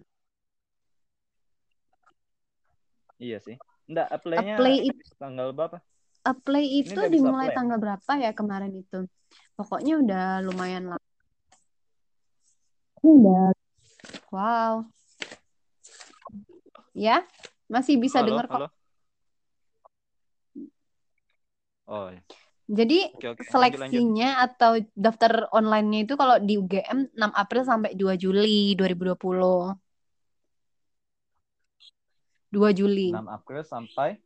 Iya 3.21 3.37
sih. 3.39 3.55
Enggak, 3.83 4.07
apply-nya 4.09 4.55
Apply 4.55 4.75
itu, 4.87 5.03
tanggal 5.19 5.47
berapa? 5.51 5.77
apply 6.23 6.63
itu 6.63 7.01
dimulai 7.11 7.51
apply. 7.51 7.57
tanggal 7.59 7.77
berapa 7.83 8.11
ya 8.15 8.31
kemarin 8.31 8.71
itu? 8.71 9.03
Pokoknya 9.59 9.99
udah 9.99 10.25
lumayan 10.39 10.95
lama. 10.95 11.07
Udah. 13.03 13.51
Wow. 14.31 14.87
Ya, 16.95 17.27
masih 17.67 17.99
bisa 17.99 18.23
Halo, 18.23 18.27
dengar 18.31 18.45
kok. 18.47 18.55
halo. 18.55 18.67
Oh, 21.83 22.07
iya. 22.07 22.23
Jadi 22.63 23.11
Oke, 23.11 23.27
oke. 23.27 23.43
Lanjut, 23.43 23.43
lanjut. 23.43 23.51
seleksinya 23.51 24.29
atau 24.39 24.79
daftar 24.95 25.51
online-nya 25.51 26.07
itu 26.07 26.15
kalau 26.15 26.39
di 26.39 26.55
UGM 26.55 27.11
6 27.11 27.31
April 27.35 27.63
sampai 27.67 27.91
2 27.99 28.15
Juli 28.15 28.71
2020. 28.79 29.75
2 32.53 32.69
Juli. 32.77 33.09
6 33.09 33.25
April 33.25 33.61
sampai 33.65 34.21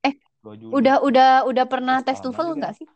Eh, 0.00 0.16
2 0.40 0.56
Juli. 0.56 0.72
Udah 0.72 1.04
udah 1.04 1.30
udah 1.44 1.64
pernah 1.68 2.00
tes 2.00 2.16
TOEFL 2.16 2.56
juga. 2.56 2.58
nggak 2.64 2.74
sih? 2.80 2.88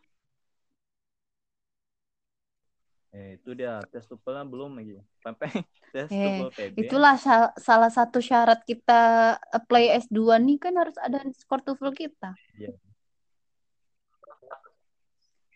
Eh, 3.13 3.37
itu 3.37 3.53
dia 3.53 3.77
tes 3.93 4.01
TOEFL 4.09 4.49
belum 4.49 4.81
lagi. 4.81 4.97
Sampai 5.21 5.45
tes 5.93 6.09
Eh, 6.09 6.41
TOEFL. 6.41 6.73
Itulah 6.81 7.15
sal- 7.21 7.53
salah 7.61 7.93
satu 7.93 8.17
syarat 8.17 8.65
kita 8.65 9.37
apply 9.53 9.93
S2 10.09 10.41
nih 10.41 10.57
kan 10.57 10.73
harus 10.73 10.97
ada 10.97 11.21
skor 11.37 11.61
TOEFL 11.61 11.93
kita. 11.93 12.33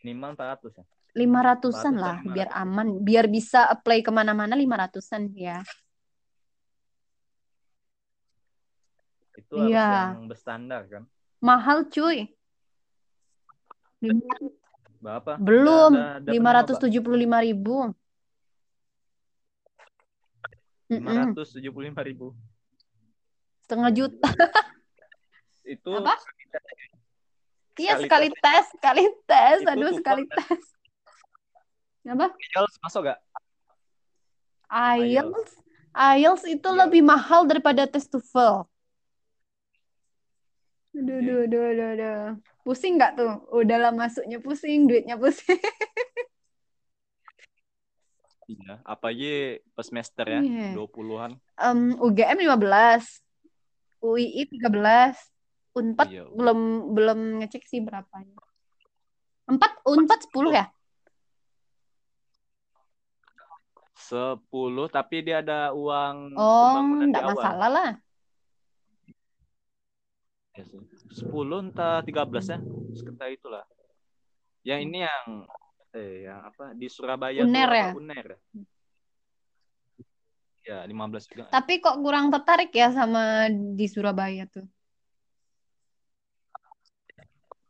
minimal 0.05 0.39
400 0.39 0.71
ya. 0.71 0.85
500-an 1.19 1.67
400-an, 1.67 1.93
lah, 1.99 2.17
biar 2.23 2.47
500-an. 2.53 2.63
aman. 2.63 2.87
Biar 3.03 3.25
bisa 3.27 3.65
apply 3.67 4.05
ke 4.05 4.11
mana-mana 4.13 4.55
500-an 4.55 5.33
ya. 5.35 5.59
Itu 9.37 9.53
harus 9.55 9.69
Iya. 9.69 10.17
yang 10.17 10.25
berstandar 10.25 10.81
kan. 10.89 11.03
Mahal 11.37 11.85
cuy. 11.87 12.33
Berapa? 14.97 15.37
Belum, 15.37 15.93
udah- 15.93 16.17
udah 16.17 16.33
pernah 16.33 16.61
nyoba? 16.65 16.73
575 16.73 17.37
ribu. 17.39 17.77
Mm-mm, 20.87 21.35
575 21.35 22.01
ribu. 22.01 22.27
setengah 23.67 23.91
juta. 23.91 24.23
Itu 25.67 25.91
Apa? 25.99 26.15
Iya, 27.75 27.99
Sekali 27.99 28.31
sekali 28.31 28.41
tes, 28.41 28.65
sekali 28.71 29.03
tes. 29.27 29.57
Itu 29.59 29.69
Aduh, 29.69 29.91
sekali 29.93 30.23
tes. 30.25 30.61
Apa? 32.07 32.31
IELTS 32.31 32.75
masuk 32.79 33.01
gak? 33.05 33.19
IELTS. 34.71 35.51
IELTS 35.93 36.43
itu 36.47 36.63
Iya. 36.65 36.87
lebih 36.87 37.03
mahal 37.03 37.43
daripada 37.43 37.83
tes 37.83 38.07
TOEFL. 38.07 38.63
Aduh, 40.97 41.17
aduh, 41.21 41.37
aduh, 41.45 41.63
aduh, 41.69 41.87
aduh. 41.93 42.21
Pusing 42.65 42.97
nggak 42.97 43.13
tuh? 43.13 43.33
Udahlah 43.53 43.93
masuknya 43.93 44.41
pusing, 44.41 44.89
duitnya 44.89 45.13
pusing. 45.15 45.61
Iya. 48.47 48.79
Apa 48.87 49.11
aja 49.11 49.59
per 49.75 49.83
semester 49.83 50.23
ya? 50.23 50.39
Iya. 50.39 50.71
20-an. 50.71 51.35
Em, 51.59 51.99
UGM 51.99 52.47
15, 52.47 53.19
UII 53.99 54.47
13, 54.47 55.19
Unpad 55.75 56.07
Iya. 56.07 56.23
belum 56.31 56.59
belum 56.95 57.19
ngecek 57.43 57.67
sih 57.67 57.83
berapanya. 57.83 58.39
Empat, 59.51 59.83
Unpad 59.83 60.31
10 60.31 60.55
ya? 60.55 60.65
10 63.99 64.87
tapi 64.87 65.27
dia 65.27 65.43
ada 65.43 65.75
uang 65.75 66.39
Oh, 66.39 66.79
enggak 67.03 67.27
awal. 67.27 67.35
masalah 67.35 67.69
lah. 67.69 67.91
Ya 70.57 70.63
sih. 70.65 70.81
10 71.13 71.69
entah 71.69 72.01
13 72.01 72.45
ya. 72.49 72.59
Sekitar 72.97 73.29
itulah. 73.29 73.63
Yang 74.65 74.79
ini 74.89 74.97
yang 75.05 75.25
eh 75.93 76.25
yang 76.25 76.39
apa 76.49 76.73
di 76.73 76.89
Surabaya 76.89 77.45
Uner 77.45 77.69
ya? 77.69 77.89
Uner. 77.93 78.27
Ya, 80.67 80.83
15 80.83 81.29
juga. 81.31 81.47
Tapi 81.47 81.79
kok 81.79 81.95
kurang 82.03 82.27
tertarik 82.33 82.73
ya 82.75 82.91
sama 82.91 83.47
di 83.47 83.85
Surabaya 83.87 84.43
tuh? 84.49 84.67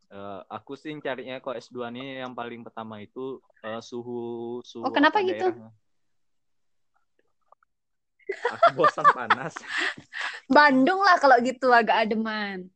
Eh, 0.07 0.41
aku 0.47 0.79
sih 0.79 0.95
carinya 1.03 1.43
kok 1.43 1.59
S2 1.59 1.91
nih 1.91 2.23
yang 2.23 2.31
paling 2.31 2.63
pertama 2.63 3.03
itu 3.03 3.43
eh, 3.59 3.83
suhu 3.83 4.63
suhu 4.63 4.87
Oh, 4.87 4.91
kenapa 4.95 5.19
apa 5.19 5.27
gitu? 5.27 5.51
daerahnya. 5.51 5.69
Aku 8.55 8.67
bosan 8.79 9.07
panas. 9.11 9.53
Bandung 10.47 11.03
lah 11.03 11.19
kalau 11.19 11.35
gitu 11.43 11.67
agak 11.75 12.07
ademan. 12.07 12.71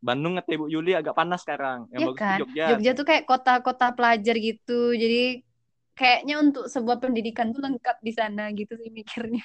Bandung 0.00 0.40
ngeteh 0.40 0.56
Bu 0.56 0.66
Yuli 0.72 0.96
agak 0.96 1.12
panas 1.12 1.44
sekarang. 1.44 1.84
Yang 1.92 2.00
Iya 2.00 2.08
bagus 2.08 2.20
kan? 2.20 2.38
Jogja. 2.40 2.64
Jogja 2.72 2.90
tuh 2.96 3.06
kayak 3.06 3.24
kota-kota 3.28 3.86
pelajar 3.92 4.34
gitu. 4.40 4.96
Jadi 4.96 5.44
kayaknya 5.92 6.34
untuk 6.40 6.64
sebuah 6.72 6.96
pendidikan 7.04 7.52
tuh 7.52 7.60
lengkap 7.60 8.00
di 8.00 8.12
sana 8.16 8.48
gitu 8.56 8.80
sih 8.80 8.88
mikirnya. 8.88 9.44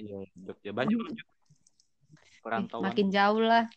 Iya, 0.00 0.24
Jogja 0.32 0.72
banyak 0.72 0.96
perantauan. 2.40 2.88
Makin 2.88 3.08
jauh 3.12 3.44
lah. 3.44 3.68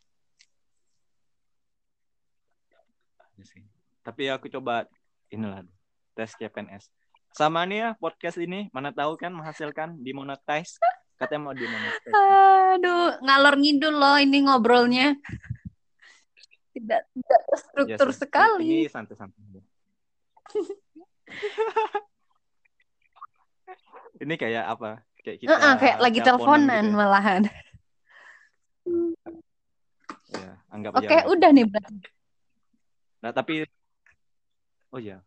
Iya. 3.36 3.62
Tapi 4.02 4.24
aku 4.32 4.48
coba 4.48 4.88
inilah 5.28 5.68
tes 6.16 6.32
CPNS. 6.40 6.88
Sama 7.36 7.68
nih 7.68 7.84
ya 7.84 7.90
podcast 8.00 8.40
ini 8.40 8.72
mana 8.72 8.96
tahu 8.96 9.20
kan 9.20 9.36
menghasilkan 9.36 10.00
dimonetize. 10.00 10.80
Katanya 11.16 11.42
mau 11.48 11.56
dimonetize. 11.56 12.12
Aduh, 12.12 13.16
ngalor 13.24 13.56
ngidul 13.56 13.96
loh 13.96 14.20
ini 14.20 14.44
ngobrolnya. 14.44 15.16
Tidak 16.76 17.02
tidak 17.16 17.40
Ya, 17.40 17.48
terstruktur 17.48 18.10
sih. 18.12 18.20
sekali. 18.28 18.84
Ini 18.84 18.92
santai-santai. 18.92 19.40
ini 24.24 24.36
kayak 24.36 24.76
apa? 24.76 25.00
Kayak 25.24 25.38
kita 25.40 25.50
Heeh, 25.56 25.74
kayak 25.80 25.98
lagi 26.04 26.20
teleponan 26.20 26.84
gitu 26.84 26.92
ya. 26.92 27.00
malahan. 27.00 27.42
Ya, 30.36 30.52
anggap 30.68 30.92
Oke, 31.00 31.16
lah. 31.16 31.24
udah 31.32 31.50
nih 31.56 31.66
berarti. 31.66 31.96
Nah, 33.24 33.32
tapi 33.32 33.64
oh 34.92 35.00
ya. 35.00 35.24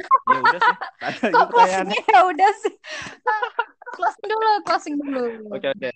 Ya 0.00 0.38
udah 0.40 0.60
sih. 0.60 0.76
Lagi 1.02 1.24
Kok 1.30 1.46
closingnya 1.52 2.00
ya 2.08 2.20
udah 2.24 2.50
sih. 2.64 2.74
closing 3.96 4.26
dulu, 4.26 4.50
closing 4.64 4.94
dulu. 4.96 5.22
Oke, 5.52 5.66
oke. 5.68 5.90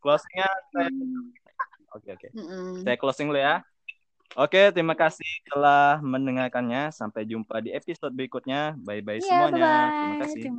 Closingnya 0.00 0.48
saya. 0.72 0.88
Oke, 1.92 2.08
oke. 2.16 2.28
Mm-mm. 2.32 2.80
Saya 2.82 2.96
closing 2.96 3.28
dulu 3.28 3.40
ya. 3.40 3.60
Oke, 4.32 4.72
terima 4.72 4.96
kasih 4.96 5.28
telah 5.44 6.00
mendengarkannya. 6.00 6.88
Sampai 6.88 7.28
jumpa 7.28 7.60
di 7.60 7.68
episode 7.76 8.16
berikutnya. 8.16 8.72
Bye-bye 8.80 9.20
Iya, 9.20 9.28
semuanya. 9.28 9.52
bye-bye. 9.52 9.92
Terima 9.92 10.16
kasih. 10.24 10.40
Terima 10.40 10.50